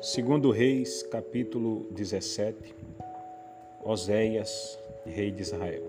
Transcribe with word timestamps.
Segundo 0.00 0.52
Reis, 0.52 1.02
capítulo 1.02 1.88
17, 1.90 2.72
Oséias, 3.84 4.78
rei 5.04 5.32
de 5.32 5.42
Israel. 5.42 5.82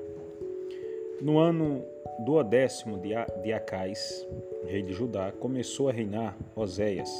No 1.21 1.37
ano 1.37 1.83
duodécimo 2.25 2.97
de 2.97 3.53
Acais, 3.53 4.27
rei 4.65 4.81
de 4.81 4.93
Judá, 4.93 5.31
começou 5.31 5.89
a 5.89 5.91
reinar 5.91 6.35
Oséias, 6.55 7.11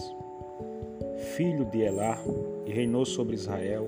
filho 1.36 1.64
de 1.66 1.82
Elá, 1.82 2.18
e 2.66 2.72
reinou 2.72 3.06
sobre 3.06 3.36
Israel 3.36 3.88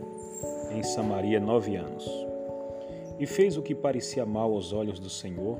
em 0.71 0.83
Samaria 0.83 1.39
nove 1.39 1.75
anos. 1.75 2.07
E 3.17 3.25
fez 3.25 3.57
o 3.57 3.63
que 3.63 3.73
parecia 3.73 4.27
mal 4.27 4.53
aos 4.53 4.73
olhos 4.73 4.99
do 4.99 5.09
Senhor, 5.09 5.57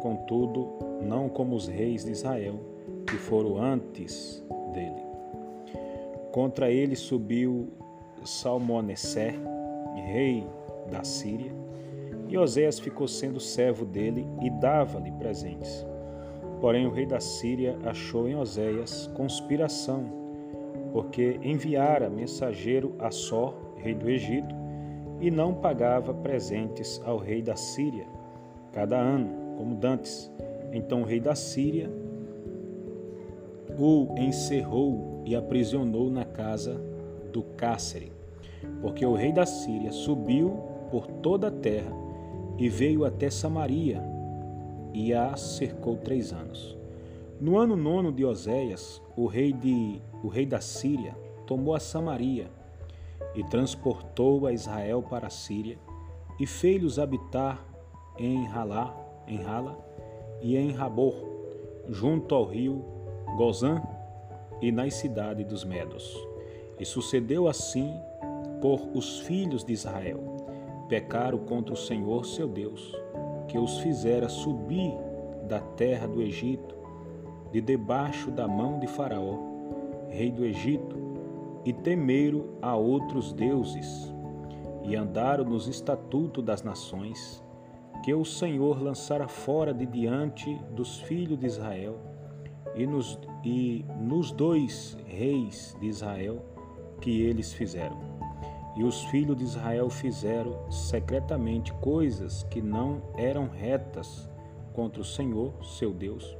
contudo, 0.00 0.68
não 1.00 1.28
como 1.28 1.54
os 1.54 1.68
reis 1.68 2.04
de 2.04 2.10
Israel, 2.10 2.58
que 3.06 3.18
foram 3.18 3.62
antes 3.62 4.42
dele. 4.74 5.01
Contra 6.32 6.70
ele 6.70 6.96
subiu 6.96 7.68
Salmoneser, 8.24 9.38
rei 9.94 10.46
da 10.90 11.04
Síria, 11.04 11.52
e 12.26 12.38
Oséias 12.38 12.78
ficou 12.78 13.06
sendo 13.06 13.38
servo 13.38 13.84
dele 13.84 14.26
e 14.40 14.48
dava-lhe 14.48 15.12
presentes. 15.12 15.86
Porém, 16.58 16.86
o 16.86 16.90
rei 16.90 17.04
da 17.04 17.20
Síria 17.20 17.78
achou 17.84 18.26
em 18.26 18.34
Oséias 18.34 19.08
conspiração, 19.08 20.04
porque 20.92 21.38
enviara 21.42 22.08
mensageiro 22.08 22.94
a 22.98 23.10
Só, 23.10 23.54
rei 23.76 23.94
do 23.94 24.08
Egito, 24.08 24.54
e 25.20 25.30
não 25.30 25.52
pagava 25.52 26.14
presentes 26.14 27.00
ao 27.04 27.18
rei 27.18 27.42
da 27.42 27.56
Síria 27.56 28.06
cada 28.72 28.98
ano, 28.98 29.56
como 29.58 29.74
dantes. 29.74 30.32
Então 30.72 31.02
o 31.02 31.04
rei 31.04 31.20
da 31.20 31.34
Síria 31.34 31.90
o 33.78 34.14
encerrou 34.18 35.11
e 35.24 35.36
aprisionou 35.36 36.10
na 36.10 36.24
casa 36.24 36.80
do 37.32 37.42
cárcere, 37.42 38.12
porque 38.80 39.04
o 39.04 39.14
rei 39.14 39.32
da 39.32 39.46
Síria 39.46 39.92
subiu 39.92 40.50
por 40.90 41.06
toda 41.06 41.48
a 41.48 41.50
terra 41.50 41.92
e 42.58 42.68
veio 42.68 43.04
até 43.04 43.30
Samaria 43.30 44.02
e 44.92 45.12
a 45.14 45.36
cercou 45.36 45.96
três 45.96 46.32
anos. 46.32 46.76
No 47.40 47.58
ano 47.58 47.76
nono 47.76 48.12
de 48.12 48.24
Oséias, 48.24 49.02
o 49.16 49.26
rei, 49.26 49.52
de, 49.52 50.00
o 50.22 50.28
rei 50.28 50.46
da 50.46 50.60
Síria 50.60 51.16
tomou 51.46 51.74
a 51.74 51.80
Samaria 51.80 52.50
e 53.34 53.42
transportou 53.44 54.46
a 54.46 54.52
Israel 54.52 55.02
para 55.02 55.26
a 55.26 55.30
Síria 55.30 55.78
e 56.38 56.46
fez-los 56.46 56.98
habitar 56.98 57.64
em 58.18 58.46
Halá, 58.46 58.94
em 59.26 59.42
Hala 59.42 59.78
e 60.40 60.56
em 60.56 60.72
Rabor, 60.72 61.14
junto 61.88 62.34
ao 62.34 62.44
rio 62.44 62.84
Gozã 63.36 63.82
e 64.62 64.70
nas 64.70 64.94
cidades 64.94 65.44
dos 65.44 65.64
Medos. 65.64 66.16
E 66.78 66.84
sucedeu 66.84 67.48
assim 67.48 67.92
por 68.60 68.88
os 68.94 69.18
filhos 69.20 69.64
de 69.64 69.72
Israel. 69.72 70.20
Pecaram 70.88 71.38
contra 71.38 71.74
o 71.74 71.76
Senhor 71.76 72.24
seu 72.24 72.46
Deus, 72.48 72.94
que 73.48 73.58
os 73.58 73.80
fizera 73.80 74.28
subir 74.28 74.94
da 75.48 75.58
terra 75.58 76.06
do 76.06 76.22
Egito, 76.22 76.76
de 77.50 77.60
debaixo 77.60 78.30
da 78.30 78.46
mão 78.46 78.78
de 78.78 78.86
Faraó, 78.86 79.38
rei 80.08 80.30
do 80.30 80.44
Egito, 80.44 80.96
e 81.64 81.72
temeram 81.72 82.44
a 82.60 82.76
outros 82.76 83.32
deuses, 83.32 84.12
e 84.84 84.96
andaram 84.96 85.44
nos 85.44 85.68
estatutos 85.68 86.44
das 86.44 86.62
nações, 86.62 87.42
que 88.02 88.12
o 88.14 88.24
Senhor 88.24 88.82
lançara 88.82 89.28
fora 89.28 89.72
de 89.72 89.86
diante 89.86 90.54
dos 90.70 91.00
filhos 91.00 91.38
de 91.38 91.46
Israel, 91.46 91.98
e 92.74 92.86
nos, 92.86 93.18
e 93.44 93.84
nos 94.00 94.30
dois 94.30 94.96
reis 95.06 95.76
de 95.80 95.86
Israel 95.86 96.44
que 97.00 97.22
eles 97.22 97.52
fizeram. 97.52 97.98
E 98.76 98.84
os 98.84 99.02
filhos 99.04 99.36
de 99.36 99.44
Israel 99.44 99.90
fizeram 99.90 100.70
secretamente 100.70 101.72
coisas 101.74 102.42
que 102.44 102.62
não 102.62 103.02
eram 103.16 103.48
retas 103.48 104.30
contra 104.72 105.02
o 105.02 105.04
Senhor, 105.04 105.52
seu 105.62 105.92
Deus, 105.92 106.36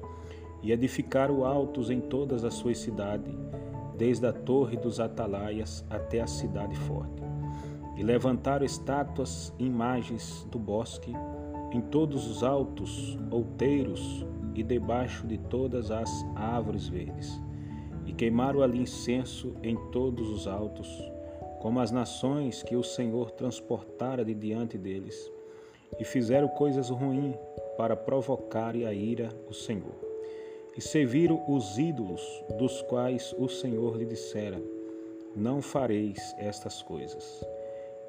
e 0.62 0.72
edificaram 0.72 1.44
altos 1.44 1.90
em 1.90 2.00
todas 2.00 2.44
as 2.44 2.54
suas 2.54 2.78
cidades, 2.78 3.34
desde 3.98 4.26
a 4.26 4.32
torre 4.32 4.76
dos 4.76 4.98
atalaias 5.00 5.84
até 5.90 6.20
a 6.20 6.26
cidade 6.26 6.76
forte. 6.76 7.22
E 7.96 8.02
levantaram 8.02 8.64
estátuas 8.64 9.52
e 9.58 9.66
imagens 9.66 10.46
do 10.50 10.58
bosque 10.58 11.12
em 11.70 11.80
todos 11.80 12.26
os 12.26 12.42
altos 12.42 13.19
outeiros 13.30 14.24
e 14.54 14.62
debaixo 14.62 15.26
de 15.26 15.38
todas 15.38 15.90
as 15.90 16.10
árvores 16.34 16.88
verdes. 16.88 17.40
E 18.06 18.12
queimaram 18.12 18.62
ali 18.62 18.78
incenso 18.78 19.54
em 19.62 19.76
todos 19.90 20.28
os 20.28 20.46
altos, 20.46 20.88
como 21.60 21.80
as 21.80 21.90
nações 21.90 22.62
que 22.62 22.76
o 22.76 22.82
Senhor 22.82 23.30
transportara 23.30 24.24
de 24.24 24.34
diante 24.34 24.76
deles. 24.76 25.30
E 25.98 26.04
fizeram 26.04 26.48
coisas 26.48 26.90
ruins 26.90 27.36
para 27.76 27.96
provocar 27.96 28.74
a 28.74 28.92
ira 28.92 29.28
o 29.48 29.54
Senhor. 29.54 29.94
E 30.76 30.80
serviram 30.80 31.42
os 31.46 31.78
ídolos 31.78 32.22
dos 32.58 32.80
quais 32.82 33.34
o 33.38 33.48
Senhor 33.48 33.96
lhe 33.96 34.06
dissera: 34.06 34.60
Não 35.36 35.60
fareis 35.60 36.34
estas 36.38 36.82
coisas. 36.82 37.44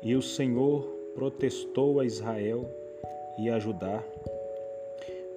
E 0.02 0.16
o 0.16 0.22
Senhor 0.22 0.84
protestou 1.14 2.00
a 2.00 2.06
Israel 2.06 2.70
e 3.38 3.50
a 3.50 3.60
Judá 3.60 4.04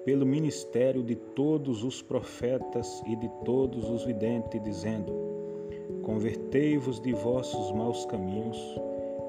pelo 0.07 0.25
ministério 0.25 1.03
de 1.03 1.17
todos 1.17 1.83
os 1.83 2.01
profetas 2.01 3.03
e 3.05 3.13
de 3.17 3.27
todos 3.43 3.89
os 3.89 4.05
videntes, 4.05 4.63
dizendo: 4.63 5.11
Convertei-vos 6.01 7.01
de 7.01 7.11
vossos 7.11 7.73
maus 7.73 8.05
caminhos 8.05 8.57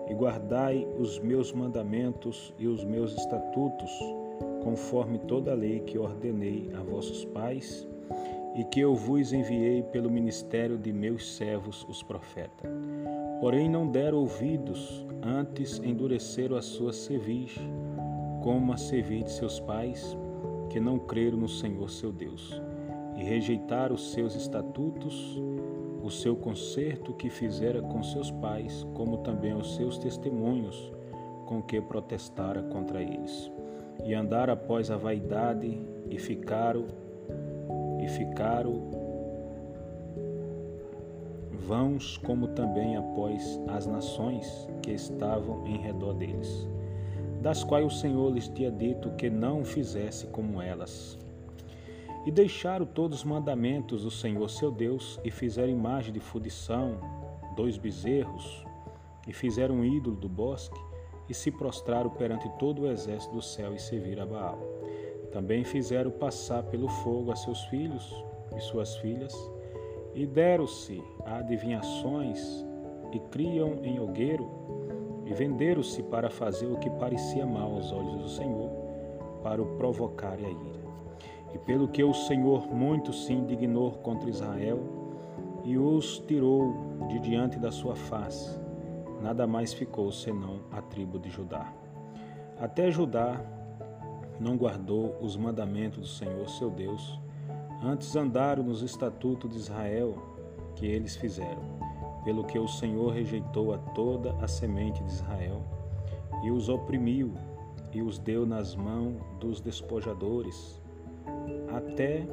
e 0.08 0.14
guardai 0.14 0.86
os 0.96 1.18
meus 1.18 1.52
mandamentos 1.52 2.54
e 2.60 2.68
os 2.68 2.84
meus 2.84 3.12
estatutos, 3.18 3.90
conforme 4.62 5.18
toda 5.18 5.50
a 5.50 5.54
lei 5.56 5.80
que 5.80 5.98
ordenei 5.98 6.70
a 6.78 6.80
vossos 6.80 7.24
pais 7.24 7.84
e 8.54 8.62
que 8.62 8.78
eu 8.78 8.94
vos 8.94 9.32
enviei 9.32 9.82
pelo 9.82 10.08
ministério 10.08 10.78
de 10.78 10.92
meus 10.92 11.36
servos, 11.36 11.84
os 11.88 12.04
profetas. 12.04 12.70
Porém, 13.40 13.68
não 13.68 13.88
deram 13.88 14.18
ouvidos, 14.18 15.04
antes 15.24 15.80
endureceram 15.80 16.56
a 16.56 16.62
sua 16.62 16.92
cerviz, 16.92 17.56
como 18.44 18.72
a 18.72 18.76
cerviz 18.76 19.24
de 19.24 19.32
seus 19.32 19.58
pais 19.58 20.16
que 20.70 20.78
não 20.78 20.98
creram 20.98 21.38
no 21.38 21.48
Senhor 21.48 21.90
seu 21.90 22.12
Deus 22.12 22.60
e 23.16 23.22
rejeitaram 23.22 23.94
os 23.94 24.12
seus 24.12 24.34
estatutos, 24.36 25.42
o 26.02 26.10
seu 26.10 26.36
concerto 26.36 27.12
que 27.14 27.28
fizera 27.28 27.82
com 27.82 28.02
seus 28.02 28.30
pais, 28.30 28.86
como 28.94 29.18
também 29.18 29.54
os 29.54 29.74
seus 29.74 29.98
testemunhos 29.98 30.92
com 31.46 31.60
que 31.60 31.80
protestara 31.80 32.62
contra 32.62 33.02
eles. 33.02 33.50
E 34.04 34.14
andaram 34.14 34.52
após 34.52 34.90
a 34.90 34.96
vaidade 34.96 35.80
e 36.08 36.18
ficaram 36.18 36.86
e 38.00 38.08
ficaram 38.08 38.90
vãos 41.66 42.16
como 42.18 42.48
também 42.48 42.96
após 42.96 43.60
as 43.66 43.86
nações 43.86 44.68
que 44.80 44.92
estavam 44.92 45.66
em 45.66 45.76
redor 45.76 46.14
deles 46.14 46.68
das 47.40 47.62
quais 47.62 47.86
o 47.86 47.90
Senhor 47.90 48.32
lhes 48.32 48.48
tinha 48.48 48.70
dito 48.70 49.10
que 49.10 49.30
não 49.30 49.64
fizesse 49.64 50.26
como 50.28 50.60
elas. 50.60 51.18
E 52.26 52.30
deixaram 52.30 52.84
todos 52.84 53.18
os 53.18 53.24
mandamentos 53.24 54.02
do 54.02 54.10
Senhor 54.10 54.48
seu 54.50 54.70
Deus, 54.70 55.18
e 55.24 55.30
fizeram 55.30 55.70
imagem 55.70 56.12
de 56.12 56.20
fundição, 56.20 56.98
dois 57.56 57.78
bezerros, 57.78 58.64
e 59.26 59.32
fizeram 59.32 59.76
um 59.76 59.84
ídolo 59.84 60.16
do 60.16 60.28
bosque, 60.28 60.78
e 61.28 61.34
se 61.34 61.50
prostraram 61.50 62.10
perante 62.10 62.48
todo 62.58 62.82
o 62.82 62.90
exército 62.90 63.34
do 63.34 63.42
céu 63.42 63.74
e 63.74 63.78
serviram 63.78 64.22
a 64.22 64.26
Baal. 64.26 64.58
Também 65.30 65.62
fizeram 65.62 66.10
passar 66.10 66.62
pelo 66.64 66.88
fogo 66.88 67.30
a 67.30 67.36
seus 67.36 67.62
filhos 67.64 68.24
e 68.56 68.60
suas 68.60 68.96
filhas, 68.96 69.34
e 70.14 70.26
deram-se 70.26 71.02
a 71.24 71.36
adivinhações, 71.36 72.64
e 73.12 73.18
criam 73.30 73.78
em 73.84 74.00
hogueiro 74.00 74.44
e 75.28 75.34
venderam-se 75.34 76.02
para 76.02 76.30
fazer 76.30 76.66
o 76.66 76.78
que 76.78 76.88
parecia 76.88 77.46
mal 77.46 77.74
aos 77.74 77.92
olhos 77.92 78.22
do 78.22 78.28
Senhor, 78.30 78.70
para 79.42 79.62
o 79.62 79.76
provocar 79.76 80.32
a 80.32 80.40
ira. 80.40 80.88
E 81.54 81.58
pelo 81.58 81.86
que 81.86 82.02
o 82.02 82.14
Senhor 82.14 82.66
muito 82.66 83.12
se 83.12 83.34
indignou 83.34 83.92
contra 83.92 84.30
Israel 84.30 84.80
e 85.64 85.76
os 85.76 86.18
tirou 86.20 86.74
de 87.08 87.18
diante 87.18 87.58
da 87.58 87.70
sua 87.70 87.94
face, 87.94 88.58
nada 89.20 89.46
mais 89.46 89.74
ficou 89.74 90.10
senão 90.10 90.60
a 90.72 90.80
tribo 90.80 91.18
de 91.18 91.28
Judá. 91.28 91.72
Até 92.58 92.90
Judá 92.90 93.38
não 94.40 94.56
guardou 94.56 95.14
os 95.20 95.36
mandamentos 95.36 95.98
do 95.98 96.06
Senhor 96.06 96.48
seu 96.48 96.70
Deus, 96.70 97.20
antes 97.82 98.16
andaram 98.16 98.62
nos 98.62 98.82
estatutos 98.82 99.50
de 99.50 99.58
Israel 99.58 100.16
que 100.74 100.86
eles 100.86 101.16
fizeram 101.16 101.77
pelo 102.24 102.44
que 102.44 102.58
o 102.58 102.68
Senhor 102.68 103.12
rejeitou 103.12 103.72
a 103.72 103.78
toda 103.78 104.32
a 104.42 104.48
semente 104.48 105.02
de 105.02 105.10
Israel 105.10 105.62
e 106.42 106.50
os 106.50 106.68
oprimiu 106.68 107.32
e 107.92 108.02
os 108.02 108.18
deu 108.18 108.46
nas 108.46 108.76
mãos 108.76 109.16
dos 109.40 109.60
despojadores, 109.60 110.80
até 111.74 112.26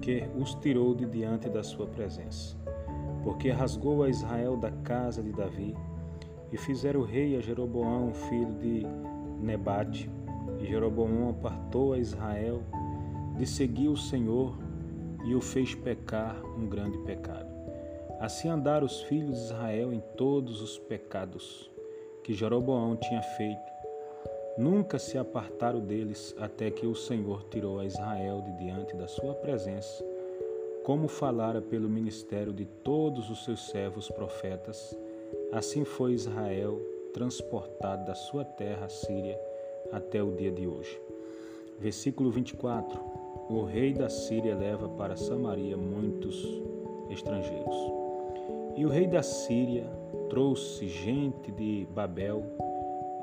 que 0.00 0.24
os 0.38 0.54
tirou 0.54 0.94
de 0.94 1.04
diante 1.06 1.48
da 1.48 1.62
sua 1.62 1.86
presença. 1.86 2.56
porque 3.22 3.50
rasgou 3.50 4.04
a 4.04 4.08
Israel 4.08 4.56
da 4.56 4.70
casa 4.70 5.20
de 5.20 5.32
Davi, 5.32 5.74
e 6.52 6.56
fizeram 6.56 7.02
rei 7.02 7.36
a 7.36 7.40
Jeroboão, 7.40 8.14
filho 8.14 8.54
de 8.54 8.86
Nebate, 9.40 10.08
e 10.60 10.64
Jeroboão 10.64 11.30
apartou 11.30 11.92
a 11.92 11.98
Israel 11.98 12.62
de 13.36 13.44
seguir 13.44 13.88
o 13.88 13.96
Senhor 13.96 14.56
e 15.24 15.34
o 15.34 15.40
fez 15.40 15.74
pecar 15.74 16.40
um 16.56 16.68
grande 16.68 16.98
pecado. 16.98 17.55
Assim 18.18 18.48
andaram 18.48 18.86
os 18.86 19.02
filhos 19.02 19.36
de 19.36 19.44
Israel 19.44 19.92
em 19.92 20.00
todos 20.16 20.62
os 20.62 20.78
pecados 20.78 21.70
que 22.24 22.32
Jeroboão 22.32 22.96
tinha 22.96 23.22
feito. 23.22 23.76
Nunca 24.56 24.98
se 24.98 25.18
apartaram 25.18 25.80
deles 25.80 26.34
até 26.38 26.70
que 26.70 26.86
o 26.86 26.94
Senhor 26.94 27.44
tirou 27.50 27.78
a 27.78 27.84
Israel 27.84 28.40
de 28.40 28.52
diante 28.52 28.96
da 28.96 29.06
sua 29.06 29.34
presença, 29.34 30.02
como 30.82 31.08
falara 31.08 31.60
pelo 31.60 31.90
ministério 31.90 32.52
de 32.54 32.64
todos 32.64 33.28
os 33.28 33.44
seus 33.44 33.68
servos 33.68 34.10
profetas. 34.10 34.96
Assim 35.52 35.84
foi 35.84 36.12
Israel 36.12 36.80
transportado 37.12 38.06
da 38.06 38.14
sua 38.14 38.44
terra, 38.44 38.88
Síria, 38.88 39.38
até 39.92 40.22
o 40.22 40.32
dia 40.32 40.50
de 40.50 40.66
hoje. 40.66 41.00
Versículo 41.78 42.30
24: 42.30 42.98
O 43.50 43.62
rei 43.62 43.92
da 43.92 44.08
Síria 44.08 44.56
leva 44.56 44.88
para 44.88 45.16
Samaria 45.16 45.76
muitos 45.76 46.44
estrangeiros. 47.10 47.95
E 48.76 48.84
o 48.84 48.90
rei 48.90 49.06
da 49.06 49.22
Síria 49.22 49.90
trouxe 50.28 50.86
gente 50.86 51.50
de 51.50 51.88
Babel 51.94 52.44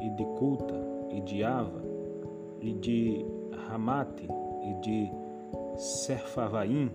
e 0.01 0.09
de 0.09 0.25
Culta 0.39 0.73
e 1.11 1.21
de 1.21 1.43
Ava 1.43 1.83
e 2.59 2.73
de 2.73 3.23
Ramate 3.67 4.27
e 4.63 4.73
de 4.81 5.11
Serfavaim 5.77 6.89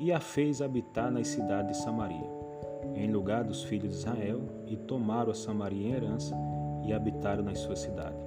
e 0.00 0.10
a 0.10 0.18
fez 0.18 0.62
habitar 0.62 1.10
nas 1.10 1.28
cidades 1.28 1.76
de 1.76 1.84
Samaria, 1.84 2.30
em 2.94 3.10
lugar 3.10 3.44
dos 3.44 3.62
filhos 3.64 3.90
de 3.90 3.96
Israel, 3.98 4.40
e 4.66 4.76
tomaram 4.76 5.32
a 5.32 5.34
Samaria 5.34 5.88
em 5.88 5.92
herança 5.92 6.34
e 6.84 6.92
habitaram 6.92 7.42
nas 7.42 7.58
suas 7.58 7.80
cidades. 7.80 8.18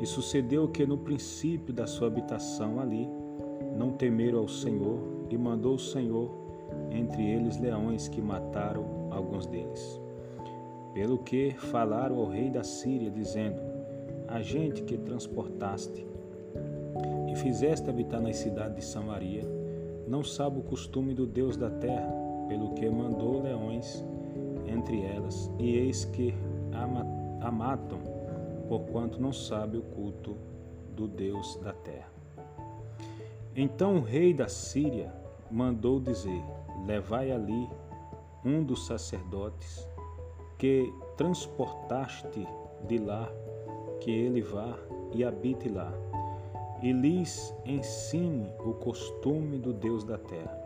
E 0.00 0.06
sucedeu 0.06 0.68
que 0.68 0.84
no 0.84 0.98
princípio 0.98 1.72
da 1.72 1.86
sua 1.86 2.08
habitação 2.08 2.80
ali, 2.80 3.08
não 3.76 3.92
temeram 3.92 4.40
ao 4.40 4.48
Senhor, 4.48 4.98
e 5.30 5.38
mandou 5.38 5.74
o 5.74 5.78
Senhor 5.78 6.39
entre 6.90 7.24
eles 7.24 7.58
leões 7.58 8.08
que 8.08 8.20
mataram 8.20 9.08
alguns 9.10 9.46
deles. 9.46 10.00
Pelo 10.92 11.18
que 11.18 11.52
falaram 11.52 12.18
ao 12.18 12.26
rei 12.26 12.50
da 12.50 12.64
Síria, 12.64 13.10
dizendo: 13.10 13.60
A 14.28 14.42
gente 14.42 14.82
que 14.82 14.98
transportaste 14.98 16.06
e 17.30 17.36
fizeste 17.36 17.88
habitar 17.88 18.20
nas 18.20 18.36
cidades 18.36 18.76
de 18.76 18.84
Samaria, 18.84 19.44
não 20.06 20.24
sabe 20.24 20.58
o 20.58 20.62
costume 20.62 21.14
do 21.14 21.26
Deus 21.26 21.56
da 21.56 21.70
terra, 21.70 22.12
pelo 22.48 22.74
que 22.74 22.88
mandou 22.90 23.42
leões 23.42 24.04
entre 24.66 25.02
elas, 25.02 25.50
e 25.58 25.76
eis 25.76 26.04
que 26.04 26.34
a 27.40 27.50
matam 27.50 27.98
porquanto 28.68 29.20
não 29.20 29.32
sabe 29.32 29.76
o 29.78 29.82
culto 29.82 30.36
do 30.94 31.08
Deus 31.08 31.56
da 31.56 31.72
terra. 31.72 32.08
Então 33.56 33.96
o 33.96 34.00
rei 34.00 34.32
da 34.32 34.46
Síria 34.46 35.12
mandou 35.50 35.98
dizer: 35.98 36.40
Levai 36.86 37.30
ali 37.30 37.68
um 38.44 38.62
dos 38.62 38.86
sacerdotes 38.86 39.88
que 40.58 40.92
transportaste 41.16 42.46
de 42.86 42.98
lá, 42.98 43.30
que 44.00 44.10
ele 44.10 44.40
vá 44.40 44.76
e 45.12 45.24
habite 45.24 45.68
lá, 45.68 45.92
e 46.82 46.92
lhes 46.92 47.54
ensine 47.64 48.50
o 48.64 48.72
costume 48.74 49.58
do 49.58 49.72
Deus 49.72 50.04
da 50.04 50.18
terra. 50.18 50.58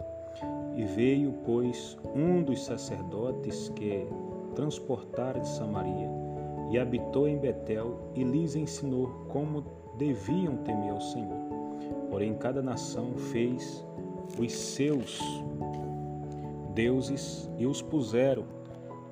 E 0.76 0.84
veio, 0.84 1.32
pois, 1.44 1.96
um 2.14 2.42
dos 2.42 2.64
sacerdotes 2.64 3.68
que 3.70 4.06
transportara 4.54 5.40
de 5.40 5.48
Samaria, 5.48 6.10
e 6.70 6.78
habitou 6.78 7.28
em 7.28 7.38
Betel 7.38 7.98
e 8.14 8.24
lhes 8.24 8.56
ensinou 8.56 9.08
como 9.28 9.64
deviam 9.96 10.56
temer 10.58 10.90
ao 10.90 11.00
Senhor. 11.00 11.38
Porém, 12.10 12.34
cada 12.34 12.62
nação 12.62 13.12
fez 13.16 13.84
os 14.38 14.52
seus 14.52 15.20
deuses 16.74 17.48
e 17.56 17.66
os 17.66 17.80
puseram 17.80 18.44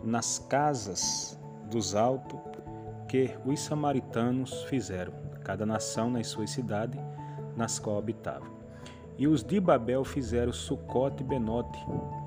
nas 0.02 0.38
casas 0.38 1.38
dos 1.70 1.94
altos 1.94 2.40
que 3.08 3.30
os 3.44 3.60
samaritanos 3.60 4.62
fizeram, 4.64 5.12
cada 5.44 5.66
nação 5.66 6.10
nas 6.10 6.28
suas 6.28 6.50
cidades, 6.50 6.98
nas 7.56 7.78
quais 7.78 7.98
habitava. 7.98 8.46
E 9.18 9.28
os 9.28 9.44
de 9.44 9.60
Babel 9.60 10.04
fizeram 10.04 10.52
Sucote 10.52 11.22
e 11.22 11.26
Benote, 11.26 11.78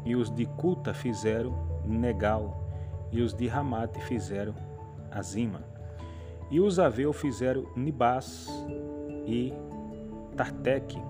e 0.05 0.15
os 0.15 0.29
de 0.29 0.45
Cuta 0.45 0.93
fizeram 0.93 1.53
Negal, 1.83 2.69
e 3.11 3.21
os 3.21 3.33
de 3.33 3.47
Ramate 3.47 3.99
fizeram 4.01 4.53
Azima. 5.11 5.63
E 6.51 6.59
os 6.59 6.77
Aveu 6.77 7.11
fizeram 7.11 7.65
Nibás 7.75 8.47
e 9.25 9.51
Tarteque, 10.35 11.01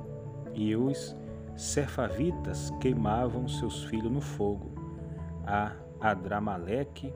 e 0.54 0.74
os 0.75 1.13
Serfavitas 1.55 2.71
queimavam 2.81 3.47
seus 3.47 3.85
filhos 3.85 4.11
no 4.11 4.21
fogo, 4.21 4.71
a 5.45 5.71
Adramaleque 6.01 7.13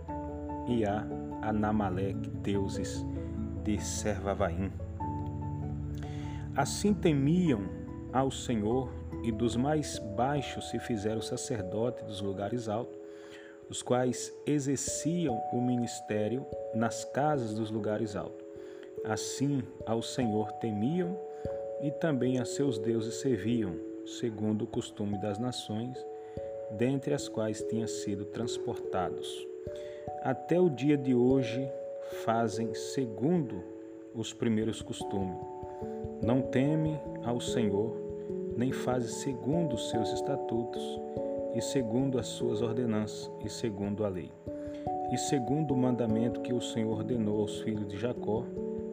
e 0.68 0.86
a 0.86 1.06
Anamaleque, 1.42 2.30
deuses 2.30 3.06
de 3.64 3.80
Servavaim. 3.80 4.72
Assim 6.56 6.94
temiam 6.94 7.62
ao 8.12 8.32
Senhor, 8.32 8.90
e 9.24 9.32
dos 9.32 9.56
mais 9.56 10.00
baixos 10.16 10.70
se 10.70 10.80
fizeram 10.80 11.22
sacerdotes 11.22 12.04
dos 12.06 12.22
lugares 12.22 12.70
altos, 12.70 12.98
os 13.70 13.82
quais 13.82 14.34
exerciam 14.46 15.42
o 15.52 15.62
ministério 15.62 16.46
nas 16.74 17.04
casas 17.06 17.54
dos 17.54 17.70
lugares 17.70 18.16
altos. 18.16 18.46
Assim 19.04 19.62
ao 19.86 20.02
Senhor 20.02 20.52
temiam 20.54 21.18
e 21.82 21.92
também 21.92 22.40
a 22.40 22.46
seus 22.46 22.80
deuses 22.80 23.16
serviam, 23.16 23.89
segundo 24.18 24.64
o 24.64 24.68
costume 24.68 25.18
das 25.18 25.38
nações, 25.38 25.98
dentre 26.72 27.14
as 27.14 27.28
quais 27.28 27.62
tinham 27.64 27.88
sido 27.88 28.26
transportados. 28.26 29.48
Até 30.24 30.60
o 30.60 30.70
dia 30.70 30.98
de 30.98 31.14
hoje 31.14 31.70
fazem 32.24 32.74
segundo 32.74 33.64
os 34.14 34.34
primeiros 34.34 34.82
costumes. 34.82 35.38
Não 36.22 36.42
teme 36.42 37.00
ao 37.24 37.40
Senhor, 37.40 37.96
nem 38.58 38.72
fazem 38.72 39.10
segundo 39.10 39.76
os 39.76 39.90
seus 39.90 40.12
estatutos, 40.12 40.84
e 41.56 41.62
segundo 41.62 42.20
as 42.20 42.28
suas 42.28 42.62
ordenanças 42.62 43.32
e 43.44 43.50
segundo 43.50 44.06
a 44.06 44.10
lei, 44.10 44.32
e 45.12 45.18
segundo 45.18 45.74
o 45.74 45.78
mandamento 45.78 46.42
que 46.42 46.54
o 46.54 46.62
Senhor 46.62 46.98
ordenou 46.98 47.42
aos 47.42 47.62
filhos 47.62 47.88
de 47.88 47.98
Jacó, 47.98 48.46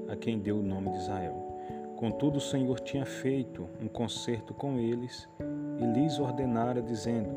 a 0.09 0.17
quem 0.17 0.39
deu 0.39 0.59
o 0.59 0.63
nome 0.63 0.91
de 0.91 0.97
Israel. 0.99 1.46
Contudo, 1.97 2.37
o 2.37 2.41
Senhor 2.41 2.79
tinha 2.81 3.07
feito 3.07 3.67
um 3.81 3.89
concerto 3.89 4.53
com 4.53 4.79
eles 4.79 5.27
e 5.81 5.87
lhes 5.87 6.19
ordenara, 6.19 6.83
dizendo: 6.83 7.31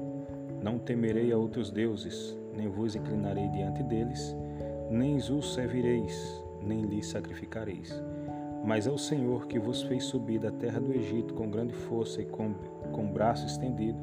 Não 0.61 0.77
temerei 0.77 1.31
a 1.31 1.37
outros 1.37 1.71
deuses, 1.71 2.37
nem 2.53 2.67
vos 2.67 2.93
inclinarei 2.93 3.47
diante 3.47 3.81
deles, 3.83 4.35
nem 4.89 5.15
os 5.15 5.53
servireis, 5.53 6.43
nem 6.61 6.81
lhes 6.81 7.07
sacrificareis. 7.07 8.03
Mas 8.63 8.85
ao 8.85 8.97
Senhor 8.97 9.47
que 9.47 9.57
vos 9.57 9.81
fez 9.83 10.03
subir 10.03 10.39
da 10.39 10.51
terra 10.51 10.81
do 10.81 10.93
Egito 10.93 11.33
com 11.33 11.49
grande 11.49 11.73
força 11.73 12.21
e 12.21 12.25
com, 12.25 12.53
com 12.91 13.07
braço 13.07 13.45
estendido, 13.45 13.99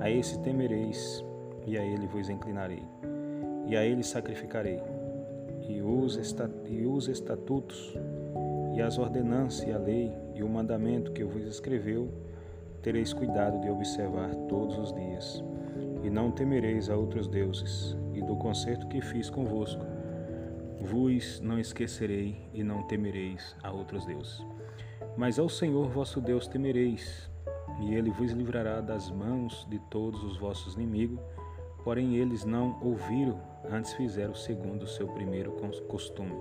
a 0.00 0.10
esse 0.10 0.38
temereis, 0.40 1.24
e 1.64 1.78
a 1.78 1.84
ele 1.84 2.06
vos 2.08 2.28
inclinarei, 2.28 2.82
e 3.66 3.76
a 3.76 3.84
ele 3.84 4.02
sacrificarei, 4.02 4.82
e 5.68 5.80
os, 5.80 6.18
e 6.68 6.86
os 6.86 7.08
estatutos, 7.08 7.96
e 8.76 8.82
as 8.82 8.98
ordenanças, 8.98 9.66
e 9.66 9.72
a 9.72 9.78
lei, 9.78 10.12
e 10.34 10.42
o 10.42 10.48
mandamento 10.48 11.10
que 11.10 11.24
vos 11.24 11.42
escreveu, 11.44 12.12
tereis 12.82 13.10
cuidado 13.10 13.58
de 13.62 13.70
observar 13.70 14.34
todos 14.50 14.76
os 14.76 14.92
dias. 14.92 15.42
E 16.04 16.10
não 16.10 16.30
temereis 16.30 16.90
a 16.90 16.96
outros 16.96 17.26
deuses, 17.26 17.96
e 18.12 18.20
do 18.20 18.36
concerto 18.36 18.86
que 18.86 19.00
fiz 19.00 19.30
convosco, 19.30 19.82
vos 20.82 21.40
não 21.40 21.58
esquecerei, 21.58 22.36
e 22.52 22.62
não 22.62 22.82
temereis 22.82 23.56
a 23.62 23.72
outros 23.72 24.04
deuses. 24.04 24.44
Mas 25.16 25.38
ao 25.38 25.48
Senhor 25.48 25.88
vosso 25.88 26.20
Deus 26.20 26.46
temereis, 26.46 27.30
e 27.80 27.94
ele 27.94 28.10
vos 28.10 28.32
livrará 28.32 28.82
das 28.82 29.10
mãos 29.10 29.66
de 29.70 29.78
todos 29.90 30.22
os 30.22 30.36
vossos 30.36 30.74
inimigos. 30.74 31.18
Porém, 31.82 32.16
eles 32.16 32.44
não 32.44 32.78
ouviram, 32.82 33.40
antes 33.70 33.94
fizeram 33.94 34.34
segundo 34.34 34.82
o 34.82 34.86
seu 34.86 35.08
primeiro 35.08 35.52
costume. 35.88 36.34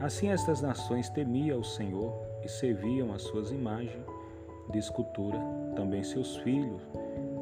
Assim, 0.00 0.30
estas 0.30 0.62
nações 0.62 1.10
temiam 1.10 1.60
o 1.60 1.64
Senhor 1.64 2.10
e 2.42 2.48
serviam 2.48 3.12
as 3.12 3.20
suas 3.20 3.50
imagens 3.50 4.02
de 4.70 4.78
escultura, 4.78 5.38
também 5.76 6.02
seus 6.02 6.38
filhos 6.38 6.80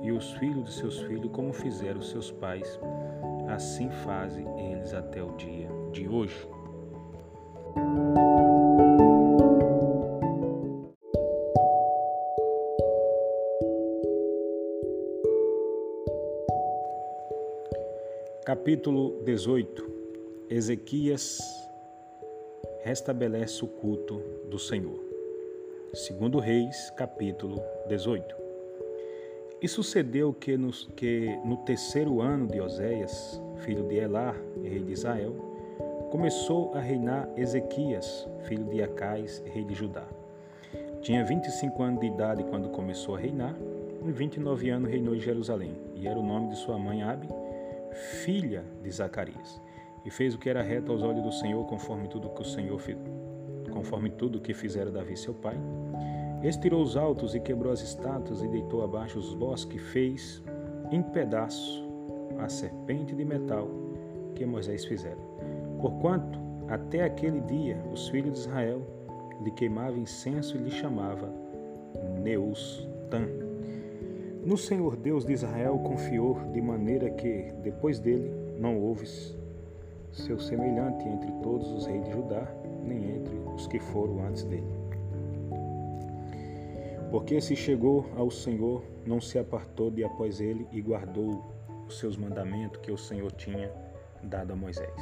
e 0.03 0.11
os 0.11 0.33
filhos 0.33 0.65
de 0.65 0.73
seus 0.73 0.99
filhos, 1.03 1.31
como 1.31 1.53
fizeram 1.53 2.03
seus 2.03 2.33
pais. 2.33 2.81
Assim 3.49 3.89
fazem 3.91 4.45
eles 4.73 4.93
até 4.93 5.23
o 5.23 5.37
dia 5.37 5.69
de 5.93 6.09
hoje. 6.09 6.49
Capítulo 18.45 19.23
18 19.25 19.87
Ezequias 20.51 21.68
restabelece 22.89 23.63
o 23.63 23.69
culto 23.69 24.23
do 24.49 24.59
Senhor. 24.59 24.99
Segundo 25.93 26.39
Reis, 26.39 26.91
capítulo 26.97 27.61
18. 27.87 28.35
E 29.61 29.69
sucedeu 29.69 30.33
que, 30.33 30.57
nos, 30.57 30.89
que 30.97 31.39
no 31.45 31.59
terceiro 31.59 32.23
ano 32.23 32.47
de 32.47 32.59
Oséias, 32.59 33.43
filho 33.59 33.87
de 33.87 33.97
Elá, 33.97 34.35
rei 34.65 34.83
de 34.83 34.93
Israel, 34.93 35.35
começou 36.11 36.75
a 36.75 36.81
reinar 36.81 37.29
Ezequias, 37.37 38.27
filho 38.45 38.65
de 38.65 38.83
Acais, 38.83 39.43
rei 39.45 39.65
de 39.65 39.75
Judá. 39.75 40.07
Tinha 41.03 41.23
25 41.23 41.83
anos 41.83 42.01
de 42.01 42.07
idade 42.07 42.43
quando 42.45 42.71
começou 42.71 43.17
a 43.17 43.19
reinar, 43.19 43.55
e 44.03 44.11
29 44.11 44.71
anos 44.71 44.91
reinou 44.91 45.15
em 45.15 45.21
Jerusalém, 45.21 45.77
e 45.95 46.09
era 46.09 46.19
o 46.19 46.27
nome 46.27 46.49
de 46.49 46.57
sua 46.57 46.79
mãe 46.79 47.03
Abi, 47.03 47.29
filha 48.23 48.65
de 48.83 48.91
Zacarias 48.91 49.68
e 50.05 50.11
fez 50.11 50.35
o 50.35 50.39
que 50.39 50.49
era 50.49 50.63
reto 50.63 50.93
aos 50.93 51.03
olhos 51.03 51.23
do 51.23 51.33
Senhor, 51.33 51.65
conforme 51.67 52.09
tudo 52.09 52.31
que 52.31 52.43
o 52.43 52.45
Senhor 52.45 52.79
fez, 52.79 52.99
conforme 53.71 54.11
tudo 54.11 54.41
que 54.41 54.55
fizera 54.55 54.91
Davi 54.91 55.17
seu 55.17 55.35
pai. 55.35 55.59
Estirou 56.43 56.83
os 56.83 56.97
altos 56.97 57.35
e 57.35 57.41
quebrou 57.41 57.73
as 57.73 57.81
estátuas 57.81 58.43
e 58.43 58.49
deitou 58.49 58.83
abaixo 58.83 59.19
os 59.19 59.35
bosques 59.35 59.83
fez 59.83 60.43
em 60.91 61.03
pedaço 61.03 61.87
a 62.39 62.49
serpente 62.49 63.15
de 63.15 63.25
metal 63.25 63.69
que 64.35 64.47
Moisés 64.47 64.85
fizera. 64.85 65.19
Porquanto 65.81 66.39
até 66.69 67.03
aquele 67.03 67.41
dia 67.41 67.83
os 67.93 68.09
filhos 68.09 68.35
de 68.35 68.41
Israel 68.41 68.83
lhe 69.43 69.51
queimavam 69.51 69.99
incenso 69.99 70.57
e 70.57 70.61
lhe 70.61 70.71
chamava 70.71 71.33
Neus-Tan. 72.23 73.27
No 74.45 74.57
Senhor 74.57 74.97
Deus 74.97 75.25
de 75.25 75.33
Israel 75.33 75.79
confiou 75.79 76.39
de 76.53 76.61
maneira 76.61 77.11
que 77.11 77.53
depois 77.63 77.99
dele 77.99 78.31
não 78.59 78.81
houve 78.81 79.07
seu 80.13 80.39
semelhante 80.39 81.07
entre 81.09 81.31
todos 81.43 81.71
os 81.73 81.87
reis 81.87 82.05
de 82.05 82.13
Judá, 82.13 82.47
nem 82.83 83.17
entre 83.17 83.37
os 83.55 83.67
que 83.67 83.79
foram 83.79 84.25
antes 84.27 84.45
dele. 84.45 84.79
Porque 87.11 87.41
se 87.41 87.57
chegou 87.57 88.07
ao 88.17 88.31
Senhor, 88.31 88.83
não 89.07 89.21
se 89.21 89.39
apartou 89.39 89.91
de 89.91 90.05
após 90.05 90.41
ele 90.41 90.67
e 90.71 90.81
guardou 90.81 91.43
os 91.87 91.99
seus 91.99 92.17
mandamentos 92.17 92.81
que 92.81 92.93
o 92.93 92.99
Senhor 92.99 93.33
tinha 93.33 93.73
dado 94.23 94.53
a 94.53 94.57
Moisés. 94.57 94.93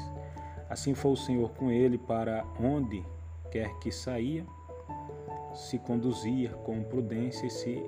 Assim 0.70 0.94
foi 0.94 1.12
o 1.12 1.16
Senhor 1.16 1.50
com 1.54 1.70
ele 1.70 1.98
para 1.98 2.44
onde 2.60 3.04
quer 3.50 3.76
que 3.78 3.90
saía, 3.90 4.46
se 5.54 5.78
conduzia 5.78 6.50
com 6.50 6.82
prudência 6.82 7.46
e 7.46 7.50
se 7.50 7.82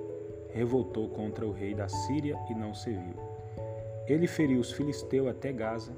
revoltou 0.50 1.08
contra 1.10 1.46
o 1.46 1.52
rei 1.52 1.74
da 1.74 1.88
Síria 1.88 2.36
e 2.50 2.54
não 2.54 2.74
serviu. 2.74 3.14
Ele 4.06 4.26
feriu 4.26 4.60
os 4.60 4.72
filisteus 4.72 5.28
até 5.28 5.52
Gaza 5.52 5.92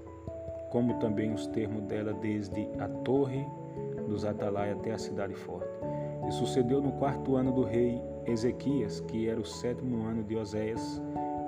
como 0.70 0.94
também 0.94 1.32
os 1.32 1.46
termos 1.48 1.82
dela 1.82 2.12
desde 2.14 2.68
a 2.78 2.88
torre 2.88 3.46
dos 4.08 4.24
Atalai 4.24 4.72
até 4.72 4.92
a 4.92 4.98
cidade 4.98 5.34
forte. 5.34 5.68
E 6.26 6.32
sucedeu 6.32 6.80
no 6.80 6.92
quarto 6.92 7.36
ano 7.36 7.52
do 7.52 7.64
rei 7.64 8.00
Ezequias, 8.26 9.00
que 9.00 9.28
era 9.28 9.40
o 9.40 9.44
sétimo 9.44 10.06
ano 10.06 10.22
de 10.22 10.36
Oséias, 10.36 11.02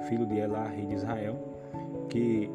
filho 0.09 0.27
de 0.27 0.39
Elá, 0.39 0.67
rei 0.67 0.87
de 0.87 0.95
Israel, 0.95 1.37
que 2.09 2.51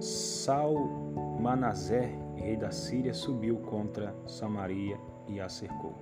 Salmanazé, 0.00 2.10
rei 2.36 2.56
da 2.56 2.70
Síria, 2.70 3.12
subiu 3.12 3.56
contra 3.58 4.14
Samaria 4.26 4.98
e 5.26 5.40
a 5.40 5.48
cercou. 5.48 5.94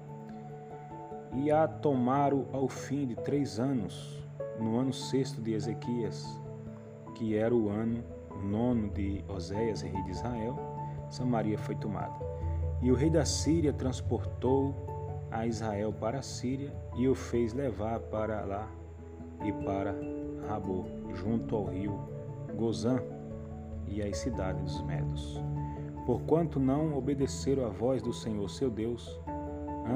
E 1.34 1.50
a 1.50 1.66
tomaram 1.66 2.46
ao 2.52 2.68
fim 2.68 3.06
de 3.06 3.16
três 3.16 3.58
anos, 3.58 4.22
no 4.58 4.78
ano 4.78 4.92
sexto 4.92 5.42
de 5.42 5.52
Ezequias, 5.52 6.40
que 7.14 7.36
era 7.36 7.54
o 7.54 7.68
ano 7.68 8.02
nono 8.44 8.88
de 8.90 9.24
Oséias, 9.28 9.82
rei 9.82 10.02
de 10.02 10.10
Israel, 10.10 10.56
Samaria 11.10 11.58
foi 11.58 11.74
tomada. 11.76 12.14
E 12.82 12.90
o 12.90 12.94
rei 12.94 13.10
da 13.10 13.24
Síria 13.24 13.72
transportou 13.72 14.74
a 15.30 15.46
Israel 15.46 15.92
para 15.92 16.18
a 16.18 16.22
Síria 16.22 16.72
e 16.96 17.08
o 17.08 17.14
fez 17.14 17.52
levar 17.52 18.00
para 18.00 18.44
lá 18.44 18.68
e 19.44 19.52
para 19.64 19.94
Rabô, 20.48 20.84
junto 21.14 21.56
ao 21.56 21.64
rio 21.66 21.98
Gozã 22.56 23.00
e 23.86 24.02
às 24.02 24.18
cidades 24.18 24.62
dos 24.62 24.82
Medos. 24.82 25.42
Porquanto 26.04 26.60
não 26.60 26.96
obedeceram 26.96 27.66
à 27.66 27.68
voz 27.68 28.02
do 28.02 28.12
Senhor 28.12 28.48
seu 28.48 28.70
Deus, 28.70 29.20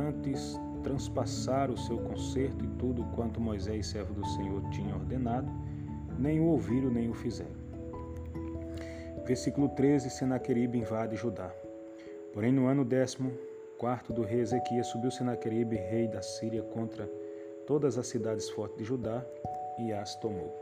antes 0.08 0.60
transpassaram 0.82 1.74
o 1.74 1.78
seu 1.78 1.98
conserto 1.98 2.64
e 2.64 2.68
tudo 2.78 3.04
quanto 3.14 3.40
Moisés, 3.40 3.86
servo 3.86 4.14
do 4.14 4.26
Senhor, 4.26 4.62
tinha 4.70 4.94
ordenado, 4.94 5.48
nem 6.18 6.40
o 6.40 6.46
ouviram 6.46 6.90
nem 6.90 7.08
o 7.08 7.14
fizeram. 7.14 7.59
Versículo 9.24 9.68
13: 9.68 10.10
Senaqueribe 10.10 10.78
invade 10.78 11.16
Judá. 11.16 11.52
Porém, 12.32 12.52
no 12.52 12.66
ano 12.66 12.84
décimo 12.84 13.32
quarto 13.78 14.12
do 14.12 14.22
rei 14.22 14.40
Ezequias, 14.40 14.88
subiu 14.88 15.10
Senaqueribe, 15.10 15.76
rei 15.76 16.06
da 16.06 16.20
Síria, 16.20 16.62
contra 16.62 17.10
todas 17.66 17.96
as 17.96 18.06
cidades 18.08 18.50
fortes 18.50 18.76
de 18.76 18.84
Judá 18.84 19.24
e 19.78 19.92
as 19.92 20.14
tomou. 20.16 20.54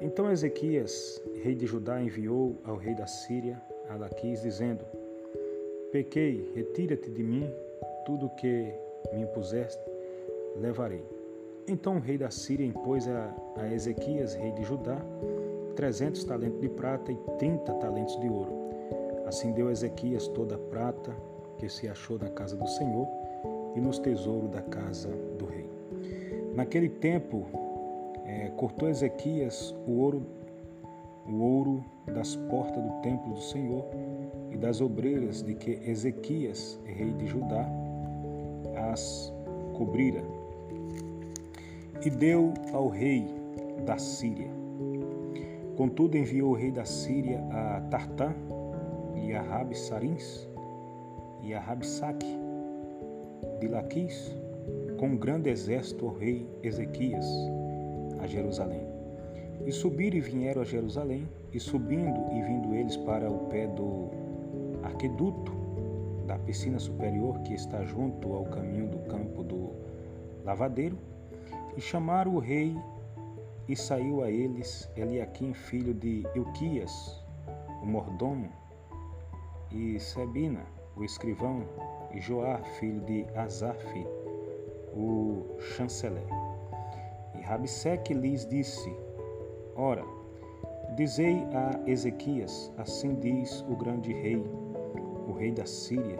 Então 0.00 0.30
Ezequias, 0.30 1.22
rei 1.42 1.54
de 1.54 1.66
Judá, 1.66 2.00
enviou 2.00 2.56
ao 2.64 2.76
rei 2.76 2.94
da 2.94 3.06
Síria, 3.06 3.60
a 3.88 3.96
Laquis, 3.96 4.42
dizendo: 4.42 4.84
Pequei, 5.92 6.50
retira-te 6.54 7.10
de 7.10 7.22
mim, 7.22 7.52
tudo 8.06 8.30
que 8.30 8.72
me 9.12 9.20
impuseste, 9.20 9.82
levarei. 10.56 11.04
Então 11.68 11.96
o 11.96 12.00
rei 12.00 12.16
da 12.16 12.30
Síria 12.30 12.66
impôs 12.66 13.06
a 13.06 13.72
Ezequias, 13.72 14.34
rei 14.34 14.52
de 14.52 14.64
Judá, 14.64 14.98
trezentos 15.72 16.24
talentos 16.24 16.60
de 16.60 16.68
prata 16.68 17.12
e 17.12 17.16
trinta 17.38 17.72
talentos 17.74 18.18
de 18.20 18.28
ouro. 18.28 18.52
Assim 19.26 19.52
deu 19.52 19.70
Ezequias 19.70 20.28
toda 20.28 20.56
a 20.56 20.58
prata 20.58 21.14
que 21.58 21.68
se 21.68 21.88
achou 21.88 22.18
na 22.18 22.28
casa 22.28 22.56
do 22.56 22.66
Senhor 22.66 23.08
e 23.74 23.80
nos 23.80 23.98
tesouros 23.98 24.50
da 24.50 24.62
casa 24.62 25.08
do 25.38 25.46
rei. 25.46 25.68
Naquele 26.54 26.88
tempo, 26.88 27.46
é, 28.26 28.50
cortou 28.56 28.88
Ezequias 28.88 29.74
o 29.86 29.98
ouro, 29.98 30.26
o 31.26 31.40
ouro 31.40 31.84
das 32.06 32.36
portas 32.36 32.82
do 32.82 32.90
templo 33.00 33.32
do 33.32 33.40
Senhor 33.40 33.84
e 34.50 34.56
das 34.56 34.80
obreiras 34.80 35.42
de 35.42 35.54
que 35.54 35.80
Ezequias, 35.88 36.78
rei 36.84 37.12
de 37.12 37.26
Judá, 37.26 37.66
as 38.92 39.32
cobrira, 39.74 40.22
e 42.04 42.10
deu 42.10 42.52
ao 42.72 42.88
rei 42.88 43.26
da 43.86 43.96
Síria 43.96 44.61
Contudo, 45.76 46.16
enviou 46.16 46.50
o 46.50 46.54
rei 46.54 46.70
da 46.70 46.84
Síria 46.84 47.40
a 47.50 47.80
Tartã 47.90 48.34
e 49.16 49.32
a 49.32 49.40
Rabsarins 49.40 50.48
e 51.42 51.54
a 51.54 51.60
Rabsaque 51.60 52.38
de 53.60 53.68
Laquis 53.68 54.36
com 54.98 55.08
um 55.08 55.16
grande 55.16 55.50
exército 55.50 56.06
ao 56.06 56.14
rei 56.14 56.46
Ezequias 56.62 57.26
a 58.20 58.26
Jerusalém. 58.26 58.82
E 59.66 59.72
subiram 59.72 60.16
e 60.16 60.20
vieram 60.20 60.62
a 60.62 60.64
Jerusalém, 60.64 61.28
e 61.52 61.60
subindo 61.60 62.20
e 62.32 62.42
vindo 62.42 62.74
eles 62.74 62.96
para 62.96 63.30
o 63.30 63.46
pé 63.46 63.66
do 63.66 64.10
arqueduto 64.82 65.52
da 66.26 66.38
piscina 66.38 66.78
superior 66.78 67.40
que 67.40 67.54
está 67.54 67.84
junto 67.84 68.32
ao 68.32 68.44
caminho 68.44 68.88
do 68.88 68.98
campo 69.00 69.42
do 69.42 69.70
lavadeiro, 70.44 70.96
e 71.76 71.80
chamaram 71.80 72.34
o 72.34 72.38
rei 72.38 72.76
e 73.68 73.76
saiu 73.76 74.22
a 74.22 74.30
eles 74.30 74.90
Eliaquim, 74.96 75.52
filho 75.52 75.94
de 75.94 76.24
Ilquias, 76.34 77.22
o 77.82 77.86
mordomo, 77.86 78.50
e 79.70 79.98
Sebina, 79.98 80.64
o 80.96 81.04
escrivão, 81.04 81.64
e 82.12 82.20
Joá, 82.20 82.58
filho 82.78 83.00
de 83.02 83.24
Asaf, 83.34 84.06
o 84.94 85.56
chanceler. 85.58 86.26
E 87.34 87.40
Rabseque 87.40 88.12
lhes 88.12 88.46
disse: 88.46 88.94
Ora, 89.74 90.04
dizei 90.96 91.36
a 91.54 91.80
Ezequias, 91.88 92.70
assim 92.76 93.14
diz 93.14 93.64
o 93.68 93.76
grande 93.76 94.12
rei, 94.12 94.44
o 95.26 95.32
rei 95.32 95.52
da 95.52 95.64
Síria, 95.64 96.18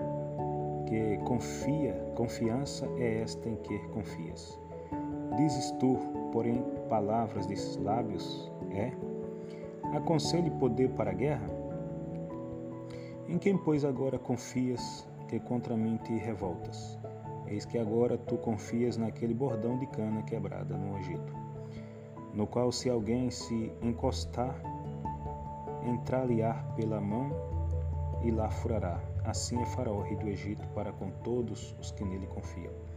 que 0.87 1.19
confia, 1.25 1.93
confiança 2.15 2.87
é 2.99 3.21
esta 3.21 3.49
em 3.49 3.57
que 3.57 3.79
confias. 3.89 4.59
Dizes 5.37 5.71
tu, 5.73 5.99
porém, 6.33 6.63
palavras 6.93 7.47
desses 7.47 7.79
lábios 7.79 8.53
é: 8.71 8.93
Aconselhe 9.97 10.51
poder 10.51 10.91
para 10.91 11.11
a 11.11 11.15
guerra? 11.15 11.47
Em 13.27 13.39
quem, 13.39 13.57
pois, 13.57 13.83
agora 13.83 14.19
confias 14.19 15.09
que 15.27 15.41
contra 15.41 15.75
mim 15.75 15.97
te 16.05 16.13
revoltas? 16.19 16.99
Eis 17.47 17.65
que 17.65 17.79
agora 17.79 18.19
tu 18.19 18.37
confias 18.37 18.99
naquele 18.99 19.33
bordão 19.33 19.79
de 19.79 19.87
cana 19.87 20.23
quebrada 20.23 20.77
no 20.77 20.99
Egito, 20.99 21.33
no 22.35 22.47
qual, 22.47 22.71
se 22.71 22.91
alguém 22.91 23.31
se 23.31 23.73
encostar, 23.81 24.55
entrar-lhe-á 25.87 26.53
pela 26.77 27.01
mão 27.01 27.31
e 28.23 28.31
lá 28.31 28.51
furará. 28.51 29.01
Assim 29.25 29.59
é 29.63 29.65
Faraó, 29.65 30.03
rei 30.03 30.17
do 30.17 30.29
Egito, 30.29 30.69
para 30.75 30.93
com 30.93 31.11
todos 31.25 31.75
os 31.81 31.91
que 31.91 32.05
nele 32.05 32.27
confiam. 32.27 32.92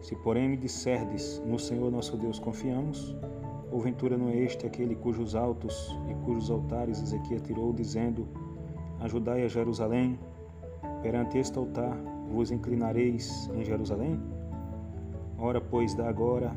Se, 0.00 0.14
porém, 0.16 0.48
me 0.48 0.56
disserdes, 0.56 1.42
no 1.44 1.58
Senhor 1.58 1.90
nosso 1.90 2.16
Deus 2.16 2.38
confiamos, 2.38 3.16
Ou 3.70 3.80
ventura 3.80 4.16
não 4.16 4.30
é 4.30 4.36
este 4.36 4.66
aquele 4.66 4.94
cujos 4.94 5.34
altos 5.34 5.94
e 6.08 6.14
cujos 6.24 6.50
altares 6.50 7.02
Ezequias 7.02 7.42
tirou, 7.42 7.72
dizendo: 7.72 8.26
Ajudai 9.00 9.44
a 9.44 9.48
Jerusalém, 9.48 10.18
perante 11.02 11.38
este 11.38 11.58
altar 11.58 11.96
vos 12.30 12.50
inclinareis 12.50 13.48
em 13.54 13.64
Jerusalém? 13.64 14.20
Ora, 15.38 15.60
pois, 15.60 15.94
da 15.94 16.08
agora 16.08 16.54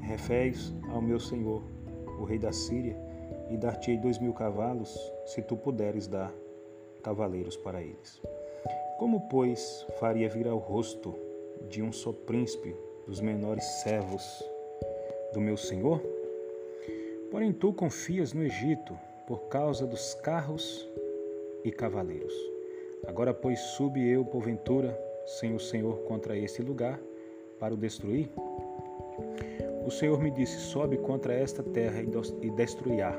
reféis 0.00 0.74
ao 0.92 1.02
meu 1.02 1.20
senhor, 1.20 1.62
o 2.18 2.24
rei 2.24 2.38
da 2.38 2.52
Síria, 2.52 2.96
e 3.50 3.56
dar-te-ei 3.56 3.98
dois 3.98 4.18
mil 4.18 4.32
cavalos, 4.32 4.96
se 5.26 5.42
tu 5.42 5.56
puderes 5.56 6.06
dar 6.06 6.32
cavaleiros 7.02 7.56
para 7.56 7.82
eles. 7.82 8.22
Como, 8.98 9.28
pois, 9.28 9.86
faria 9.98 10.28
vir 10.28 10.46
ao 10.46 10.58
rosto 10.58 11.14
de 11.68 11.82
um 11.82 11.92
só 11.92 12.12
príncipe 12.12 12.74
dos 13.06 13.20
menores 13.20 13.64
servos 13.82 14.22
do 15.32 15.40
meu 15.40 15.56
senhor? 15.56 16.00
Porém, 17.30 17.52
tu 17.52 17.72
confias 17.72 18.32
no 18.32 18.42
Egito 18.42 18.98
por 19.26 19.42
causa 19.48 19.86
dos 19.86 20.14
carros 20.14 20.88
e 21.64 21.70
cavaleiros. 21.70 22.34
Agora, 23.06 23.32
pois, 23.32 23.58
sube 23.60 24.06
eu, 24.08 24.24
porventura, 24.24 24.98
sem 25.38 25.54
o 25.54 25.60
Senhor 25.60 26.00
contra 26.02 26.36
este 26.36 26.62
lugar, 26.62 27.00
para 27.58 27.72
o 27.72 27.76
destruir? 27.76 28.28
O 29.86 29.90
Senhor 29.90 30.20
me 30.20 30.30
disse: 30.30 30.58
Sobe 30.58 30.96
contra 30.98 31.34
esta 31.34 31.62
terra 31.62 32.02
e 32.02 32.50
destruirá. 32.50 33.16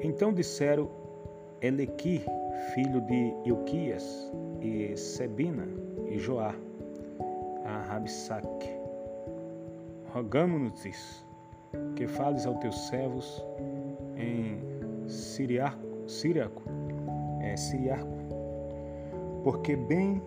Então 0.00 0.32
disseram 0.32 0.88
Elequi, 1.60 2.22
filho 2.74 3.00
de 3.00 3.34
Ilquias, 3.44 4.30
e 4.64 4.96
Sebina, 4.96 5.68
e 6.08 6.18
Joá, 6.18 6.54
a 7.66 7.82
Rabsaque, 7.82 8.70
rogamos-nos 10.10 11.26
que 11.94 12.06
fales 12.06 12.46
aos 12.46 12.58
teus 12.58 12.88
servos 12.88 13.44
em 14.16 14.58
Siriaco, 15.06 16.08
Siriaco, 16.08 16.62
é, 17.42 17.54
Siriaco, 17.56 18.08
porque 19.42 19.76
bem 19.76 20.22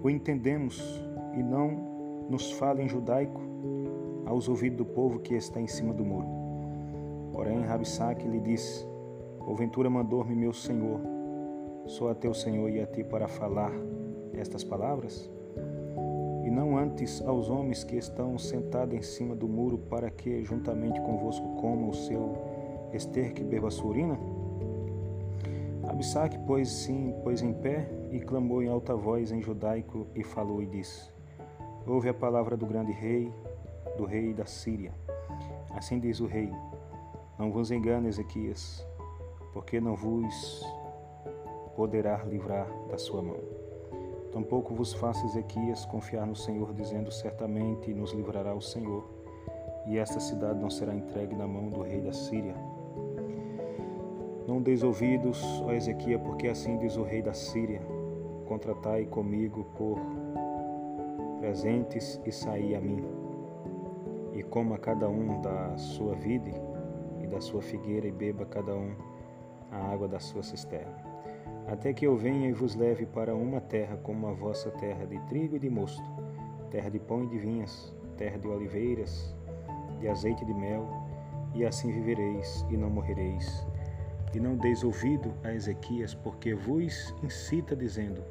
o 0.00 0.08
entendemos 0.08 0.80
e 1.34 1.42
não 1.42 2.26
nos 2.30 2.52
fala 2.52 2.80
em 2.80 2.88
judaico 2.88 3.40
aos 4.26 4.48
ouvidos 4.48 4.78
do 4.78 4.84
povo 4.84 5.18
que 5.18 5.34
está 5.34 5.60
em 5.60 5.66
cima 5.66 5.92
do 5.92 6.04
muro. 6.04 6.28
Porém, 7.32 7.62
Rabsaque 7.62 8.28
lhe 8.28 8.38
disse: 8.38 8.86
Porventura 9.44 9.90
mandou-me 9.90 10.36
meu 10.36 10.52
Senhor, 10.52 11.00
só 11.86 12.10
a 12.10 12.14
teu 12.14 12.32
Senhor 12.34 12.68
e 12.70 12.80
a 12.80 12.86
ti 12.86 13.02
para 13.04 13.28
falar 13.28 13.72
estas 14.34 14.64
palavras? 14.64 15.30
e 16.42 16.50
não 16.50 16.76
antes 16.76 17.22
aos 17.22 17.48
homens 17.48 17.84
que 17.84 17.96
estão 17.96 18.36
sentados 18.36 18.94
em 18.94 19.02
cima 19.02 19.34
do 19.34 19.48
muro, 19.48 19.78
para 19.78 20.10
que 20.10 20.44
juntamente 20.44 21.00
convosco 21.00 21.46
coma 21.60 21.88
o 21.88 21.94
seu 21.94 22.36
esterque 22.92 23.42
e 23.42 23.44
beba 23.44 23.70
sua 23.70 23.90
urina? 23.90 24.18
Abissaque, 25.88 26.38
pois 26.46 26.68
sim, 26.68 27.14
pôs 27.22 27.42
em 27.42 27.52
pé 27.52 27.88
e 28.10 28.18
clamou 28.18 28.62
em 28.62 28.68
alta 28.68 28.94
voz 28.94 29.30
em 29.30 29.40
judaico 29.40 30.06
e 30.14 30.24
falou 30.24 30.62
e 30.62 30.66
disse: 30.66 31.12
Ouve 31.86 32.08
a 32.08 32.14
palavra 32.14 32.56
do 32.56 32.66
grande 32.66 32.92
rei, 32.92 33.32
do 33.96 34.04
rei 34.04 34.34
da 34.34 34.46
Síria. 34.46 34.92
Assim 35.76 36.00
diz 36.00 36.18
o 36.18 36.26
rei: 36.26 36.50
Não 37.38 37.52
vos 37.52 37.70
engane, 37.70 38.08
Ezequias, 38.08 38.84
porque 39.52 39.80
não 39.80 39.94
vos 39.94 40.64
poderá 41.76 42.22
livrar 42.24 42.66
da 42.88 42.98
sua 42.98 43.22
mão. 43.22 43.62
Tampouco 44.32 44.74
vos 44.74 44.94
faça 44.94 45.26
Ezequias 45.26 45.84
confiar 45.84 46.26
no 46.26 46.34
Senhor, 46.34 46.72
dizendo: 46.72 47.10
Certamente 47.10 47.92
nos 47.92 48.12
livrará 48.12 48.54
o 48.54 48.62
Senhor, 48.62 49.04
e 49.86 49.98
esta 49.98 50.18
cidade 50.18 50.58
não 50.58 50.70
será 50.70 50.94
entregue 50.94 51.36
na 51.36 51.46
mão 51.46 51.68
do 51.68 51.82
rei 51.82 52.00
da 52.00 52.12
Síria. 52.12 52.54
Não 54.46 54.62
deis 54.62 54.82
ouvidos, 54.82 55.62
ó 55.66 55.72
Ezequias, 55.72 56.20
porque 56.22 56.48
assim 56.48 56.78
diz 56.78 56.96
o 56.96 57.02
rei 57.02 57.20
da 57.20 57.34
Síria: 57.34 57.82
Contratai 58.46 59.04
comigo 59.04 59.64
por 59.76 59.98
presentes 61.38 62.18
e 62.24 62.32
saí 62.32 62.74
a 62.74 62.80
mim, 62.80 63.04
e 64.32 64.42
coma 64.42 64.78
cada 64.78 65.08
um 65.10 65.42
da 65.42 65.76
sua 65.76 66.14
vide 66.14 66.54
e 67.20 67.26
da 67.26 67.40
sua 67.40 67.60
figueira, 67.60 68.06
e 68.06 68.12
beba 68.12 68.46
cada 68.46 68.74
um 68.74 68.94
a 69.70 69.76
água 69.92 70.08
da 70.08 70.20
sua 70.20 70.42
cisterna 70.42 71.01
até 71.68 71.92
que 71.92 72.06
eu 72.06 72.16
venha 72.16 72.48
e 72.48 72.52
vos 72.52 72.74
leve 72.74 73.06
para 73.06 73.34
uma 73.34 73.60
terra 73.60 73.96
como 73.98 74.26
a 74.26 74.32
vossa 74.32 74.70
terra 74.70 75.06
de 75.06 75.18
trigo 75.26 75.56
e 75.56 75.58
de 75.58 75.70
mosto, 75.70 76.02
terra 76.70 76.90
de 76.90 76.98
pão 76.98 77.24
e 77.24 77.28
de 77.28 77.38
vinhas, 77.38 77.94
terra 78.16 78.38
de 78.38 78.46
oliveiras, 78.48 79.34
de 80.00 80.08
azeite 80.08 80.42
e 80.42 80.46
de 80.46 80.54
mel, 80.54 80.88
e 81.54 81.64
assim 81.64 81.92
vivereis 81.92 82.66
e 82.70 82.76
não 82.76 82.90
morrereis. 82.90 83.66
E 84.34 84.40
não 84.40 84.56
deis 84.56 84.82
ouvido 84.82 85.32
a 85.44 85.52
Ezequias, 85.52 86.14
porque 86.14 86.54
vos 86.54 87.14
incita, 87.22 87.76
dizendo: 87.76 88.24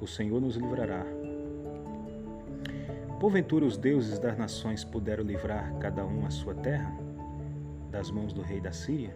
O 0.00 0.06
Senhor 0.06 0.40
nos 0.40 0.56
livrará. 0.56 1.04
Porventura 3.18 3.64
os 3.64 3.76
deuses 3.76 4.18
das 4.18 4.36
nações 4.36 4.84
puderam 4.84 5.24
livrar 5.24 5.74
cada 5.78 6.04
um 6.04 6.26
a 6.26 6.30
sua 6.30 6.54
terra 6.54 6.94
das 7.90 8.10
mãos 8.10 8.32
do 8.32 8.42
rei 8.42 8.60
da 8.60 8.72
Síria? 8.72 9.14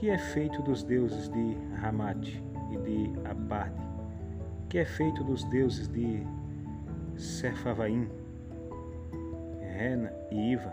Que 0.00 0.08
é 0.08 0.16
feito 0.16 0.62
dos 0.62 0.82
deuses 0.82 1.28
de 1.28 1.54
Ramate 1.74 2.42
e 2.72 2.76
de 2.78 3.28
Abarde, 3.28 3.86
que 4.70 4.78
é 4.78 4.84
feito 4.86 5.22
dos 5.22 5.44
deuses 5.44 5.88
de 5.88 6.26
Serfavaim, 7.18 8.08
Rena 9.60 10.10
e 10.30 10.52
Iva, 10.52 10.70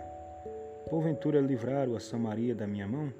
porventura 0.89 1.41
livraram 1.41 1.93
a 1.93 1.99
Samaria 1.99 2.55
da 2.55 2.65
minha 2.65 2.87
mão? 2.87 3.11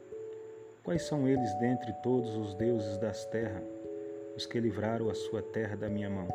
Quais 0.82 1.02
são 1.02 1.28
eles 1.28 1.54
dentre 1.56 1.92
todos 2.02 2.38
os 2.38 2.54
deuses 2.54 2.98
das 3.00 3.26
terras, 3.26 3.66
os 4.34 4.46
que 4.46 4.62
livraram 4.62 5.10
a 5.10 5.14
sua 5.14 5.42
terra 5.42 5.76
da 5.76 5.90
minha 5.90 6.10
mão, 6.10 6.30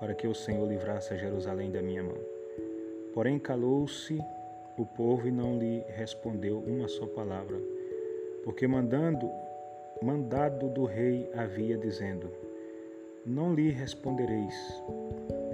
para 0.00 0.14
que 0.14 0.26
o 0.26 0.34
Senhor 0.34 0.68
livrasse 0.68 1.14
a 1.14 1.16
Jerusalém 1.16 1.70
da 1.70 1.80
minha 1.80 2.02
mão? 2.02 2.18
Porém 3.14 3.38
calou-se 3.38 4.18
o 4.76 4.84
povo 4.84 5.28
e 5.28 5.30
não 5.30 5.60
lhe 5.60 5.84
respondeu 5.90 6.58
uma 6.58 6.88
só 6.88 7.06
palavra 7.06 7.75
porque 8.46 8.64
mandando 8.68 9.28
mandado 10.00 10.68
do 10.68 10.84
rei 10.84 11.28
havia 11.34 11.76
dizendo: 11.76 12.30
Não 13.26 13.52
lhe 13.52 13.70
respondereis. 13.70 14.54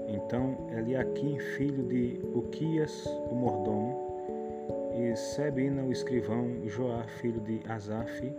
Então 0.08 0.68
Eliaquim, 0.76 1.38
filho 1.56 1.84
de 1.84 2.20
Uquias, 2.34 3.06
o 3.30 3.34
mordomo, 3.34 3.98
e 4.94 5.16
Sebina, 5.16 5.82
o 5.82 5.90
escrivão, 5.90 6.68
Joá, 6.68 7.02
filho 7.04 7.40
de 7.40 7.62
Asaf, 7.66 8.30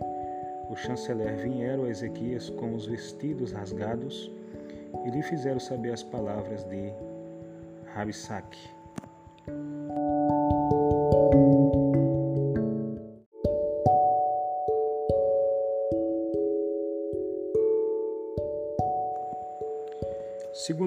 o 0.70 0.76
chanceler, 0.76 1.36
vieram 1.36 1.84
a 1.84 1.90
Ezequias 1.90 2.48
com 2.50 2.76
os 2.76 2.86
vestidos 2.86 3.50
rasgados 3.50 4.30
e 5.04 5.10
lhe 5.10 5.22
fizeram 5.24 5.58
saber 5.58 5.92
as 5.92 6.04
palavras 6.04 6.62
de 6.64 6.92
Rabsaque. 7.92 8.83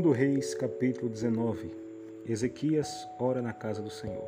Segundo 0.08 0.20
Reis, 0.20 0.56
capítulo 0.56 1.10
19. 1.10 1.70
Ezequias 2.26 3.06
ora 3.20 3.42
na 3.42 3.52
casa 3.52 3.82
do 3.82 3.90
Senhor. 3.90 4.24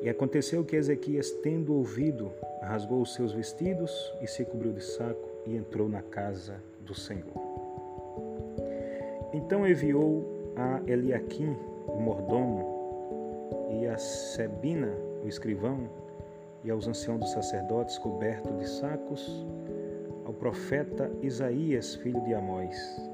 E 0.00 0.08
aconteceu 0.08 0.64
que 0.64 0.76
Ezequias, 0.76 1.30
tendo 1.42 1.74
ouvido, 1.74 2.32
rasgou 2.62 3.02
os 3.02 3.12
seus 3.12 3.32
vestidos 3.32 3.92
e 4.22 4.26
se 4.26 4.46
cobriu 4.46 4.72
de 4.72 4.82
saco 4.82 5.28
e 5.46 5.56
entrou 5.56 5.90
na 5.90 6.00
casa 6.00 6.54
do 6.80 6.94
Senhor. 6.94 7.34
Então 9.34 9.68
enviou 9.68 10.24
a 10.56 10.80
Eliaquim, 10.90 11.54
o 11.86 12.00
mordomo, 12.00 13.68
e 13.78 13.86
a 13.86 13.98
Sebina, 13.98 14.90
o 15.22 15.28
escrivão, 15.28 15.86
e 16.64 16.70
aos 16.70 16.88
anciãos 16.88 17.20
dos 17.20 17.32
sacerdotes 17.32 17.98
cobertos 17.98 18.58
de 18.58 18.66
sacos, 18.66 19.46
ao 20.24 20.32
profeta 20.32 21.12
Isaías, 21.20 21.94
filho 21.96 22.24
de 22.24 22.32
Amós, 22.32 23.11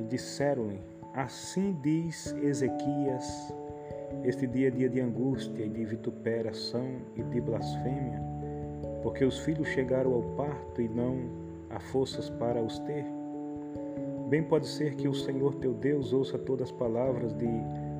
e 0.00 0.02
disseram-lhe: 0.02 0.80
Assim 1.14 1.76
diz 1.82 2.34
Ezequias: 2.42 3.54
Este 4.24 4.46
dia 4.46 4.68
é 4.68 4.70
dia 4.70 4.88
de 4.88 5.00
angústia 5.00 5.64
e 5.64 5.68
de 5.68 5.84
vituperação 5.84 6.88
e 7.14 7.22
de 7.22 7.40
blasfêmia, 7.40 8.20
porque 9.02 9.24
os 9.24 9.38
filhos 9.40 9.68
chegaram 9.68 10.14
ao 10.14 10.22
parto 10.36 10.80
e 10.80 10.88
não 10.88 11.18
há 11.68 11.78
forças 11.78 12.30
para 12.30 12.62
os 12.62 12.78
ter. 12.80 13.04
Bem 14.28 14.42
pode 14.42 14.66
ser 14.66 14.94
que 14.94 15.08
o 15.08 15.14
Senhor 15.14 15.56
teu 15.56 15.74
Deus 15.74 16.12
ouça 16.12 16.38
todas 16.38 16.68
as 16.68 16.72
palavras 16.72 17.34
de 17.34 17.48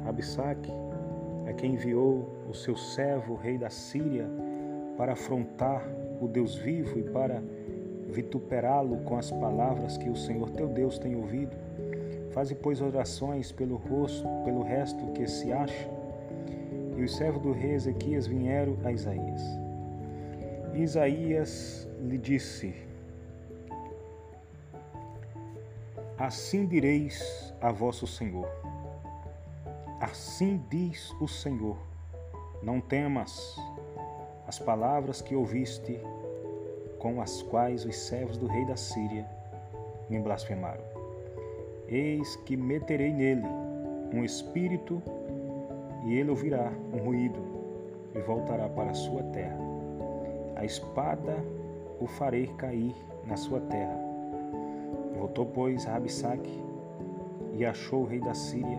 Abissaque, 0.07 0.73
a 1.49 1.53
quem 1.53 1.75
enviou 1.75 2.29
o 2.49 2.55
seu 2.55 2.77
servo, 2.77 3.35
o 3.35 3.37
rei 3.37 3.59
da 3.59 3.69
Síria, 3.69 4.27
para 4.97 5.13
afrontar 5.13 5.85
o 6.21 6.29
Deus 6.29 6.55
vivo 6.55 6.99
e 6.99 7.03
para 7.03 7.43
vituperá-lo 8.09 8.99
com 8.99 9.17
as 9.17 9.31
palavras 9.31 9.97
que 9.97 10.09
o 10.09 10.17
Senhor 10.17 10.51
teu 10.51 10.69
Deus 10.69 10.99
tem 10.99 11.17
ouvido 11.17 11.57
Faze, 12.31 12.55
pois, 12.55 12.81
orações 12.81 13.51
pelo 13.51 13.77
rosto, 13.77 14.27
pelo 14.45 14.63
resto 14.63 15.05
que 15.13 15.27
se 15.27 15.53
acha, 15.53 15.89
E 16.97 17.03
os 17.03 17.17
servos 17.17 17.43
do 17.43 17.53
rei 17.53 17.73
Ezequias 17.73 18.27
vieram 18.27 18.77
a 18.85 18.93
Isaías. 18.93 19.43
E 20.75 20.83
Isaías 20.83 21.89
lhe 21.99 22.19
disse: 22.19 22.75
Assim 26.19 26.67
direis 26.67 27.55
a 27.61 27.73
vosso 27.73 28.07
Senhor. 28.07 28.47
Assim 29.99 30.63
diz 30.69 31.11
o 31.21 31.27
Senhor: 31.27 31.79
Não 32.63 32.81
temas 32.81 33.57
as 34.47 34.59
palavras 34.59 35.23
que 35.23 35.35
ouviste, 35.35 35.99
com 36.99 37.23
as 37.23 37.41
quais 37.41 37.85
os 37.85 37.97
servos 37.97 38.37
do 38.37 38.47
rei 38.47 38.67
da 38.67 38.77
Síria 38.77 39.27
me 40.11 40.19
blasfemaram. 40.19 40.90
Eis 41.91 42.37
que 42.47 42.57
meterei 42.57 43.13
nele 43.13 43.47
um 44.15 44.25
espírito, 44.25 45.03
e 46.05 46.15
ele 46.15 46.31
ouvirá 46.31 46.73
um 46.95 46.99
ruído 46.99 47.41
e 48.15 48.21
voltará 48.21 48.69
para 48.69 48.91
a 48.91 48.95
sua 48.95 49.23
terra. 49.25 49.59
A 50.57 50.65
espada 50.65 51.37
o 52.01 52.07
farei 52.07 52.47
cair 52.59 52.95
na 53.27 53.37
sua 53.37 53.61
terra. 53.61 53.99
Voltou, 55.19 55.47
pois, 55.47 55.87
a 55.87 55.97
Abissaque 55.97 56.63
e 57.53 57.65
achou 57.65 58.03
o 58.03 58.07
rei 58.07 58.21
da 58.21 58.35
Síria 58.35 58.79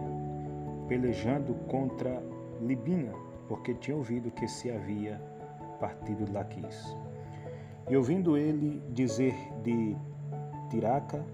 pelejando 0.88 1.54
contra 1.70 2.22
Libina, 2.60 3.14
porque 3.48 3.74
tinha 3.74 3.96
ouvido 3.96 4.30
que 4.32 4.48
se 4.48 4.70
havia 4.70 5.22
partido 5.80 6.26
de 6.26 6.32
Laquis. 6.34 6.98
E 7.90 7.96
ouvindo 7.96 8.38
ele 8.38 8.82
dizer 8.90 9.34
de 9.64 9.96
Tiraca, 10.70 11.26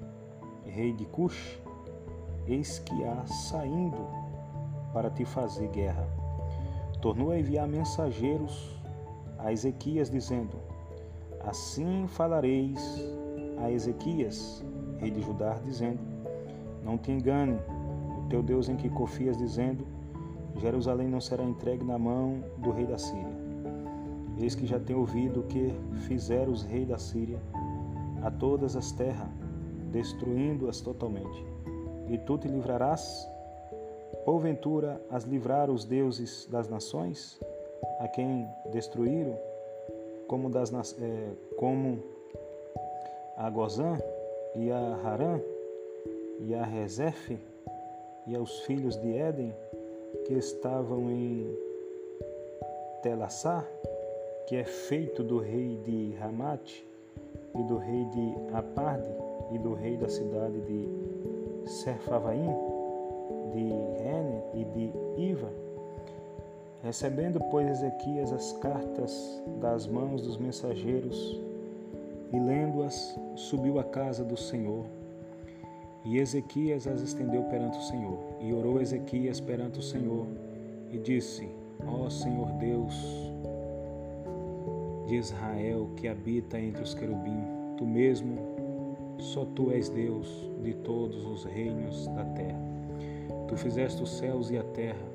rei 0.63 0.94
de 0.94 1.06
Cush, 1.06 1.60
eis 2.48 2.80
que 2.80 3.04
há 3.04 3.26
saindo 3.26 4.08
para 4.94 5.10
te 5.10 5.26
fazer 5.26 5.68
guerra. 5.70 6.08
Tornou 7.02 7.32
a 7.32 7.40
enviar 7.40 7.68
mensageiros 7.68 8.80
a 9.38 9.52
Ezequias, 9.52 10.10
dizendo: 10.10 10.58
Assim 11.46 12.08
falareis 12.08 12.80
a 13.64 13.72
Ezequias, 13.72 14.64
rei 14.98 15.12
de 15.12 15.22
Judá, 15.22 15.60
dizendo: 15.64 16.00
Não 16.84 16.98
te 16.98 17.12
engane, 17.12 17.60
o 18.18 18.28
teu 18.30 18.42
Deus 18.42 18.70
em 18.70 18.76
que 18.76 18.90
confias, 18.90 19.38
dizendo: 19.38 19.86
Jerusalém 20.58 21.08
não 21.08 21.22
será 21.22 21.44
entregue 21.44 21.84
na 21.84 21.98
mão 21.98 22.44
do 22.58 22.72
rei 22.72 22.86
da 22.86 22.98
Síria. 22.98 23.38
Eis 24.40 24.56
que 24.56 24.66
já 24.66 24.80
tenho 24.80 25.00
ouvido 25.00 25.42
o 25.42 25.44
que 25.44 25.74
fizeram 26.08 26.52
os 26.52 26.64
reis 26.64 26.88
da 26.88 26.98
Síria 26.98 27.40
a 28.24 28.32
todas 28.32 28.76
as 28.76 28.92
terras, 28.92 29.28
destruindo-as 29.92 30.82
totalmente. 30.82 31.57
E 32.10 32.17
tu 32.17 32.38
te 32.38 32.48
livrarás? 32.48 33.30
Porventura 34.24 35.02
as 35.10 35.24
livraram 35.24 35.74
os 35.74 35.86
deuses 35.86 36.48
das 36.48 36.67
nações, 36.67 37.39
a 38.00 38.08
quem 38.08 38.48
destruíram, 38.72 39.38
como, 40.28 40.50
das, 40.50 40.72
é, 41.02 41.30
como 41.58 42.04
a 43.36 43.50
Gozã 43.50 43.98
e 44.56 44.72
a 44.72 44.96
Harã 45.04 45.39
e 46.39 46.54
a 46.54 46.63
Rezefe 46.63 47.39
e 48.26 48.36
aos 48.36 48.60
filhos 48.62 48.96
de 48.98 49.15
Éden 49.15 49.54
que 50.26 50.34
estavam 50.34 51.10
em 51.10 51.58
Telassá, 53.02 53.65
que 54.48 54.56
é 54.56 54.63
feito 54.63 55.24
do 55.24 55.39
rei 55.39 55.78
de 55.86 56.13
Ramate 56.15 56.86
e 57.56 57.63
do 57.63 57.78
rei 57.78 58.06
de 58.06 58.56
Aparde 58.56 59.10
e 59.52 59.60
do 59.60 59.74
rei 59.74 59.98
da 59.98 60.10
cidade 60.10 60.60
de 60.62 61.07
Serfavaim, 61.68 62.50
de 63.54 63.70
Rene 64.02 64.42
e 64.54 64.64
de 64.66 65.32
Iva. 65.32 65.52
Recebendo, 66.84 67.40
pois, 67.52 67.68
Ezequias 67.68 68.32
as 68.32 68.54
cartas 68.54 69.44
das 69.60 69.88
mãos 69.88 70.22
dos 70.22 70.38
mensageiros 70.38 71.40
e 72.32 72.40
lendo-as, 72.40 73.18
subiu 73.36 73.80
à 73.80 73.84
casa 73.84 74.24
do 74.24 74.36
Senhor. 74.36 74.86
E 76.06 76.18
Ezequias 76.18 76.88
as 76.88 77.02
estendeu 77.02 77.44
perante 77.44 77.78
o 77.78 77.84
Senhor. 77.84 78.18
E 78.40 78.54
orou 78.54 78.82
Ezequias 78.82 79.40
perante 79.40 79.80
o 79.80 79.84
Senhor 79.84 80.28
e 80.92 80.98
disse: 80.98 81.50
Ó 81.86 82.10
Senhor 82.10 82.52
Deus, 82.54 82.94
de 85.08 85.16
Israel 85.16 85.90
que 85.96 86.08
habita 86.08 86.60
entre 86.60 86.84
os 86.84 86.94
querubim, 86.94 87.44
tu 87.78 87.86
mesmo, 87.86 88.57
só 89.20 89.46
tu 89.46 89.72
és 89.72 89.90
Deus 89.90 90.52
de 90.64 90.74
todos 90.74 91.26
os 91.26 91.44
reinos 91.44 92.08
da 92.08 92.24
terra. 92.26 92.60
Tu 93.48 93.58
fizeste 93.58 94.02
os 94.02 94.18
céus 94.18 94.50
e 94.52 94.58
a 94.58 94.64
terra. 94.64 95.06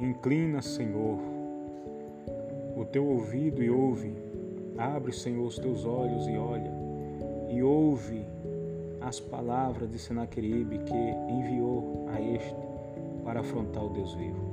Inclina, 0.00 0.62
Senhor, 0.62 1.18
o 2.76 2.84
teu 2.84 3.06
ouvido 3.06 3.62
e 3.62 3.70
ouve. 3.70 4.14
Abre, 4.76 5.12
Senhor, 5.12 5.46
os 5.46 5.58
teus 5.58 5.84
olhos 5.84 6.26
e 6.26 6.36
olha, 6.36 6.72
e 7.50 7.62
ouve 7.62 8.24
as 9.00 9.20
palavras 9.20 9.90
de 9.90 9.98
Senaqueribe 9.98 10.78
que 10.78 10.94
enviou 11.30 12.06
a 12.08 12.20
este 12.20 12.56
para 13.24 13.40
afrontar 13.40 13.84
o 13.84 13.90
Deus 13.90 14.14
vivo. 14.14 14.52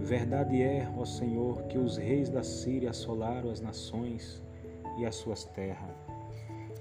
Verdade 0.00 0.62
é, 0.62 0.88
ó 0.96 1.04
Senhor, 1.04 1.62
que 1.64 1.76
os 1.76 1.96
reis 1.96 2.30
da 2.30 2.42
Síria 2.42 2.90
assolaram 2.90 3.50
as 3.50 3.60
nações 3.60 4.42
e 4.98 5.04
as 5.04 5.14
suas 5.16 5.44
terras, 5.44 5.90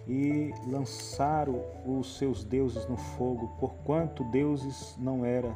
e 0.09 0.51
lançaram 0.65 1.61
os 1.85 2.17
seus 2.17 2.43
deuses 2.43 2.87
no 2.87 2.97
fogo, 2.97 3.47
porquanto 3.59 4.23
deuses 4.23 4.97
não 4.97 5.23
era, 5.23 5.55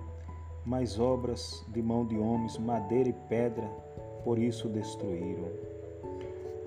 mas 0.63 0.99
obras 0.99 1.65
de 1.69 1.81
mão 1.81 2.05
de 2.05 2.19
homens, 2.19 2.59
madeira 2.59 3.09
e 3.09 3.13
pedra, 3.27 3.67
por 4.23 4.37
isso 4.37 4.69
destruíram. 4.69 5.47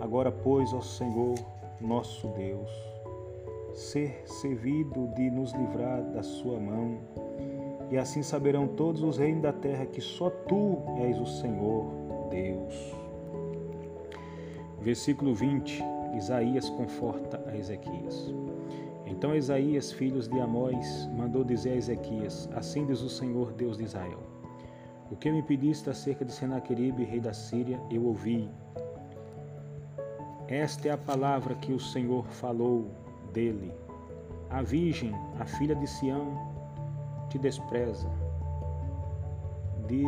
Agora, 0.01 0.33
pois, 0.33 0.75
ó 0.75 0.81
Senhor, 0.81 1.37
nosso 1.81 2.27
Deus, 2.29 2.71
ser 3.73 4.21
servido 4.27 5.07
de 5.15 5.31
nos 5.31 5.53
livrar 5.53 6.03
da 6.11 6.25
sua 6.25 6.59
mão, 6.59 6.99
e 7.89 7.97
assim 7.97 8.21
saberão 8.21 8.67
todos 8.67 9.01
os 9.05 9.17
reinos 9.17 9.43
da 9.43 9.53
terra 9.53 9.87
que 9.87 10.01
só 10.01 10.29
tu 10.29 10.79
és 10.99 11.21
o 11.21 11.27
Senhor 11.27 11.87
Deus. 12.31 12.97
Versículo 14.81 15.33
20: 15.35 15.96
Isaías 16.17 16.69
conforta 16.71 17.43
a 17.47 17.57
Ezequias. 17.57 18.35
Então 19.05 19.35
Isaías, 19.35 19.93
filhos 19.93 20.29
de 20.29 20.41
Amós, 20.41 21.09
mandou 21.17 21.45
dizer 21.45 21.73
a 21.73 21.77
Ezequias: 21.77 22.49
Assim 22.55 22.87
diz 22.87 23.03
o 23.03 23.09
Senhor 23.09 23.53
Deus 23.53 23.77
de 23.77 23.85
Israel: 23.85 24.21
O 25.11 25.17
que 25.17 25.31
me 25.31 25.43
pediste 25.43 25.91
acerca 25.91 26.25
de 26.25 26.33
Senaqueribe, 26.33 27.05
rei 27.05 27.21
da 27.21 27.33
Síria, 27.33 27.81
eu 27.91 28.05
ouvi. 28.05 28.49
Esta 30.49 30.89
é 30.89 30.91
a 30.93 30.99
palavra 30.99 31.55
que 31.57 31.73
o 31.73 31.81
Senhor 31.81 32.25
falou 32.27 32.91
dele. 33.33 33.73
A 34.49 34.63
virgem, 34.63 35.13
a 35.41 35.45
filha 35.45 35.75
de 35.75 35.87
Sião, 35.87 36.35
te 37.29 37.39
despreza, 37.39 38.09
de 39.89 40.05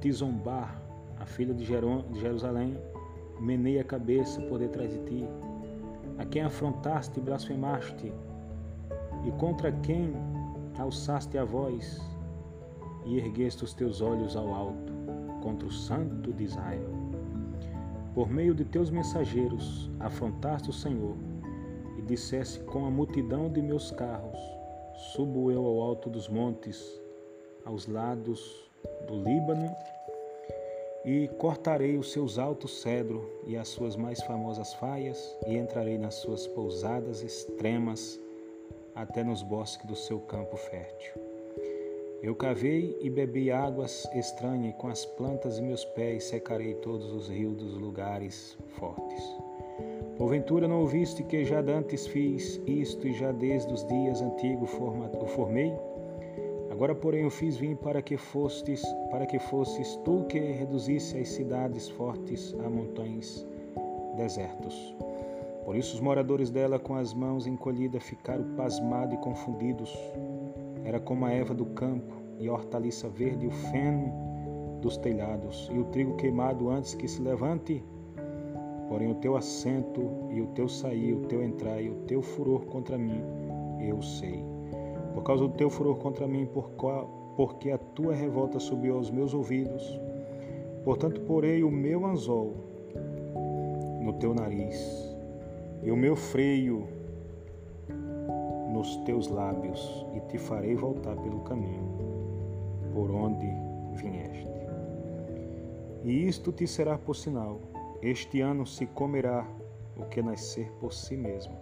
te 0.00 0.10
zombar, 0.12 0.80
a 1.18 1.26
filha 1.26 1.52
de 1.52 1.64
Jerusalém 1.64 2.78
meneia 3.40 3.82
a 3.82 3.84
cabeça 3.84 4.40
por 4.42 4.58
detrás 4.58 4.90
de 4.90 4.98
ti, 5.04 5.24
a 6.18 6.24
quem 6.24 6.42
afrontaste 6.42 7.18
e 7.18 7.22
blasfemaste, 7.22 8.12
e 9.24 9.30
contra 9.32 9.72
quem 9.72 10.14
alçaste 10.78 11.36
a 11.36 11.44
voz 11.44 12.00
e 13.04 13.18
ergueste 13.18 13.64
os 13.64 13.72
teus 13.72 14.00
olhos 14.00 14.36
ao 14.36 14.52
alto, 14.52 14.92
contra 15.42 15.66
o 15.66 15.72
Santo 15.72 16.32
de 16.32 16.44
Israel. 16.44 16.90
Por 18.14 18.30
meio 18.30 18.54
de 18.54 18.64
teus 18.64 18.90
mensageiros 18.90 19.90
afrontaste 20.00 20.70
o 20.70 20.72
Senhor 20.72 21.16
e 21.98 22.02
disseste 22.02 22.60
com 22.60 22.86
a 22.86 22.90
multidão 22.90 23.50
de 23.50 23.60
meus 23.60 23.90
carros: 23.90 24.38
Subo 25.12 25.50
eu 25.50 25.64
ao 25.64 25.82
alto 25.82 26.08
dos 26.08 26.28
montes, 26.28 27.00
aos 27.64 27.86
lados 27.86 28.70
do 29.06 29.16
Líbano, 29.16 29.70
e 31.06 31.28
cortarei 31.38 31.96
os 31.96 32.10
seus 32.10 32.36
altos 32.36 32.82
cedros 32.82 33.22
e 33.46 33.56
as 33.56 33.68
suas 33.68 33.94
mais 33.94 34.20
famosas 34.24 34.74
faias, 34.74 35.38
e 35.46 35.56
entrarei 35.56 35.96
nas 35.96 36.16
suas 36.16 36.48
pousadas 36.48 37.22
extremas, 37.22 38.20
até 38.92 39.22
nos 39.22 39.40
bosques 39.40 39.86
do 39.86 39.94
seu 39.94 40.18
campo 40.18 40.56
fértil. 40.56 41.12
Eu 42.20 42.34
cavei 42.34 42.98
e 43.00 43.08
bebi 43.08 43.52
águas 43.52 44.04
estranhas, 44.16 44.74
e 44.74 44.78
com 44.78 44.88
as 44.88 45.06
plantas 45.06 45.56
de 45.56 45.62
meus 45.62 45.84
pés 45.84 46.24
secarei 46.24 46.74
todos 46.74 47.12
os 47.12 47.28
rios 47.28 47.56
dos 47.56 47.74
lugares 47.74 48.58
fortes. 48.76 49.22
Porventura 50.18 50.66
não 50.66 50.80
ouviste 50.80 51.22
que 51.22 51.44
já 51.44 51.62
dantes 51.62 52.06
fiz 52.06 52.60
isto 52.66 53.06
e 53.06 53.12
já 53.12 53.30
desde 53.30 53.72
os 53.72 53.86
dias 53.86 54.20
antigos 54.22 54.70
o 54.72 55.26
formei? 55.26 55.72
Agora, 56.76 56.94
porém, 56.94 57.22
eu 57.22 57.30
fiz 57.30 57.56
vim 57.56 57.74
para 57.74 58.02
que 58.02 58.18
fostes, 58.18 58.84
para 59.10 59.24
que 59.24 59.38
fosses 59.38 59.96
tu 60.04 60.26
que 60.28 60.38
reduzisse 60.38 61.16
as 61.16 61.28
cidades 61.28 61.88
fortes 61.88 62.54
a 62.62 62.68
montanhas 62.68 63.46
desertos. 64.14 64.94
Por 65.64 65.74
isso 65.74 65.94
os 65.94 66.00
moradores 66.02 66.50
dela, 66.50 66.78
com 66.78 66.94
as 66.94 67.14
mãos 67.14 67.46
encolhidas, 67.46 68.02
ficaram 68.02 68.44
pasmados 68.56 69.14
e 69.14 69.16
confundidos. 69.22 69.90
Era 70.84 71.00
como 71.00 71.24
a 71.24 71.32
erva 71.32 71.54
do 71.54 71.64
campo 71.64 72.12
e 72.38 72.46
a 72.46 72.52
hortaliça 72.52 73.08
verde 73.08 73.46
o 73.46 73.50
feno 73.50 74.12
dos 74.82 74.98
telhados, 74.98 75.70
e 75.72 75.78
o 75.78 75.84
trigo 75.84 76.14
queimado 76.16 76.68
antes 76.68 76.94
que 76.94 77.08
se 77.08 77.22
levante. 77.22 77.82
Porém, 78.90 79.10
o 79.10 79.14
teu 79.14 79.34
assento 79.34 80.28
e 80.30 80.42
o 80.42 80.46
teu 80.48 80.68
sair, 80.68 81.14
o 81.14 81.24
teu 81.24 81.42
entrar 81.42 81.80
e 81.80 81.88
o 81.88 81.94
teu 82.06 82.20
furor 82.20 82.66
contra 82.66 82.98
mim, 82.98 83.22
eu 83.80 84.02
sei. 84.02 84.55
Por 85.16 85.22
causa 85.22 85.48
do 85.48 85.54
teu 85.54 85.70
furor 85.70 85.96
contra 85.96 86.28
mim, 86.28 86.46
porque 87.36 87.70
a 87.70 87.78
tua 87.78 88.14
revolta 88.14 88.60
subiu 88.60 88.96
aos 88.96 89.10
meus 89.10 89.32
ouvidos. 89.32 89.98
Portanto, 90.84 91.22
porei 91.22 91.64
o 91.64 91.70
meu 91.70 92.04
anzol 92.04 92.52
no 94.02 94.12
teu 94.20 94.34
nariz 94.34 95.16
e 95.82 95.90
o 95.90 95.96
meu 95.96 96.14
freio 96.16 96.86
nos 98.70 98.98
teus 98.98 99.28
lábios, 99.28 100.06
e 100.14 100.20
te 100.20 100.36
farei 100.36 100.74
voltar 100.74 101.16
pelo 101.16 101.40
caminho 101.40 101.96
por 102.92 103.10
onde 103.10 103.46
vieste. 103.94 104.46
E 106.04 106.28
isto 106.28 106.52
te 106.52 106.66
será 106.66 106.98
por 106.98 107.16
sinal: 107.16 107.58
este 108.02 108.42
ano 108.42 108.66
se 108.66 108.84
comerá 108.84 109.48
o 109.96 110.04
que 110.04 110.20
nascer 110.20 110.70
por 110.72 110.92
si 110.92 111.16
mesmo, 111.16 111.56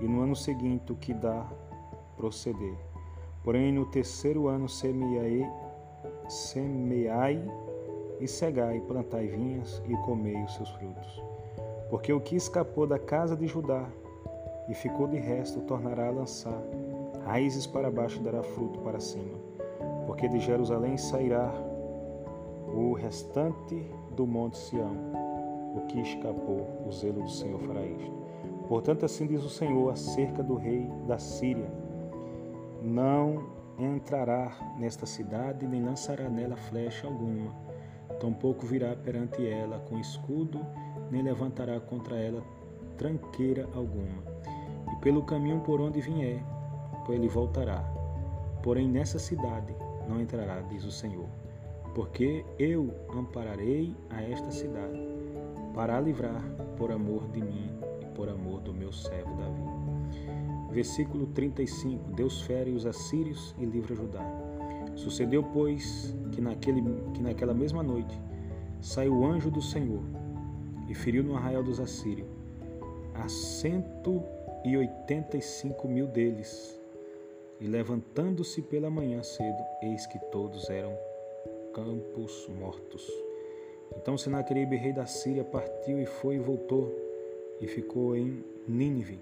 e 0.00 0.08
no 0.08 0.22
ano 0.22 0.34
seguinte 0.34 0.90
o 0.90 0.96
que 0.96 1.12
dá 1.12 1.46
proceder. 2.16 2.74
Porém, 3.42 3.72
no 3.72 3.86
terceiro 3.86 4.48
ano 4.48 4.68
semeai, 4.68 5.48
semeai 6.28 7.42
e 8.20 8.26
cegai, 8.26 8.80
plantai 8.80 9.26
vinhas 9.26 9.82
e 9.88 9.96
comei 9.98 10.42
os 10.42 10.54
seus 10.54 10.70
frutos. 10.70 11.22
Porque 11.90 12.12
o 12.12 12.20
que 12.20 12.34
escapou 12.34 12.86
da 12.86 12.98
casa 12.98 13.36
de 13.36 13.46
Judá 13.46 13.86
e 14.68 14.74
ficou 14.74 15.06
de 15.06 15.18
resto 15.18 15.60
tornará 15.60 16.08
a 16.08 16.10
lançar 16.10 16.60
raízes 17.26 17.66
para 17.66 17.90
baixo 17.90 18.20
dará 18.20 18.42
fruto 18.42 18.78
para 18.80 19.00
cima. 19.00 19.36
Porque 20.06 20.28
de 20.28 20.38
Jerusalém 20.38 20.96
sairá 20.96 21.52
o 22.68 22.92
restante 22.92 23.90
do 24.14 24.26
monte 24.26 24.56
Sião, 24.56 24.96
o 25.74 25.80
que 25.86 26.00
escapou, 26.00 26.66
o 26.86 26.92
zelo 26.92 27.22
do 27.22 27.30
Senhor 27.30 27.58
fará 27.60 27.84
isto. 27.84 28.12
Portanto, 28.68 29.04
assim 29.04 29.26
diz 29.26 29.44
o 29.44 29.50
Senhor 29.50 29.90
acerca 29.90 30.42
do 30.42 30.54
rei 30.54 30.88
da 31.06 31.18
Síria: 31.18 31.68
Não 32.86 33.50
entrará 33.78 34.56
nesta 34.78 35.04
cidade, 35.04 35.66
nem 35.66 35.82
lançará 35.82 36.28
nela 36.28 36.56
flecha 36.56 37.06
alguma, 37.06 37.52
tampouco 38.20 38.64
virá 38.64 38.94
perante 38.94 39.46
ela 39.46 39.80
com 39.80 39.98
escudo, 39.98 40.64
nem 41.10 41.22
levantará 41.22 41.78
contra 41.80 42.16
ela 42.16 42.42
tranqueira 42.96 43.68
alguma. 43.74 44.22
E 44.92 44.96
pelo 45.00 45.24
caminho 45.24 45.60
por 45.60 45.80
onde 45.80 46.00
vier, 46.00 46.42
ele 47.08 47.28
voltará. 47.28 47.84
Porém, 48.62 48.88
nessa 48.88 49.18
cidade 49.18 49.74
não 50.08 50.20
entrará, 50.20 50.60
diz 50.62 50.84
o 50.84 50.90
Senhor 50.90 51.28
porque 51.96 52.44
eu 52.58 52.94
ampararei 53.08 53.96
a 54.10 54.22
esta 54.22 54.50
cidade, 54.50 55.00
para 55.74 55.96
a 55.96 56.00
livrar 56.00 56.42
por 56.76 56.92
amor 56.92 57.26
de 57.28 57.40
mim 57.40 57.70
e 58.02 58.04
por 58.14 58.28
amor 58.28 58.60
do 58.60 58.74
meu 58.74 58.92
servo 58.92 59.34
Davi. 59.34 59.65
Versículo 60.76 61.26
35: 61.28 62.12
Deus 62.12 62.42
fere 62.42 62.70
os 62.70 62.84
assírios 62.84 63.54
e 63.58 63.64
livra 63.64 63.94
Judá. 63.94 64.22
Sucedeu, 64.94 65.42
pois, 65.42 66.14
que, 66.32 66.38
naquele, 66.38 66.82
que 67.14 67.22
naquela 67.22 67.54
mesma 67.54 67.82
noite 67.82 68.20
saiu 68.82 69.14
o 69.14 69.24
anjo 69.24 69.50
do 69.50 69.62
Senhor 69.62 70.02
e 70.86 70.94
feriu 70.94 71.24
no 71.24 71.34
arraial 71.34 71.62
dos 71.62 71.80
assírios 71.80 72.28
a 73.14 73.26
cento 73.26 74.22
e 74.66 74.76
oitenta 74.76 75.38
e 75.38 75.40
cinco 75.40 75.88
mil 75.88 76.06
deles. 76.06 76.78
E 77.58 77.66
levantando-se 77.66 78.60
pela 78.60 78.90
manhã 78.90 79.22
cedo, 79.22 79.64
eis 79.82 80.06
que 80.06 80.18
todos 80.30 80.68
eram 80.68 80.94
campos 81.72 82.50
mortos. 82.60 83.10
Então 83.96 84.18
Senaqueribe, 84.18 84.76
rei 84.76 84.92
da 84.92 85.06
Síria, 85.06 85.42
partiu 85.42 85.98
e 85.98 86.04
foi 86.04 86.34
e 86.34 86.38
voltou, 86.38 86.94
e 87.62 87.66
ficou 87.66 88.14
em 88.14 88.44
Nínive. 88.68 89.18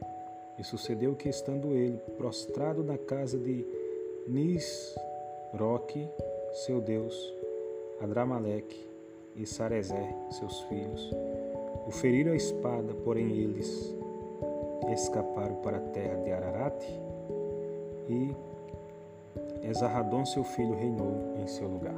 E 0.58 0.64
sucedeu 0.64 1.14
que, 1.14 1.28
estando 1.28 1.72
ele 1.72 1.98
prostrado 2.16 2.82
na 2.82 2.96
casa 2.96 3.38
de 3.38 3.66
Nisroque, 4.28 6.08
seu 6.64 6.80
deus, 6.80 7.34
Adramaleque 8.00 8.86
e 9.36 9.46
Sarezer, 9.46 10.14
seus 10.30 10.60
filhos, 10.62 11.10
o 11.86 11.90
feriram 11.90 12.32
a 12.32 12.36
espada, 12.36 12.94
porém 13.04 13.30
eles 13.30 13.94
escaparam 14.92 15.56
para 15.56 15.78
a 15.78 15.80
terra 15.80 16.16
de 16.22 16.32
Ararat 16.32 16.84
e 18.08 18.34
Esarradon, 19.68 20.24
seu 20.26 20.44
filho, 20.44 20.74
reinou 20.74 21.34
em 21.42 21.46
seu 21.46 21.66
lugar. 21.66 21.94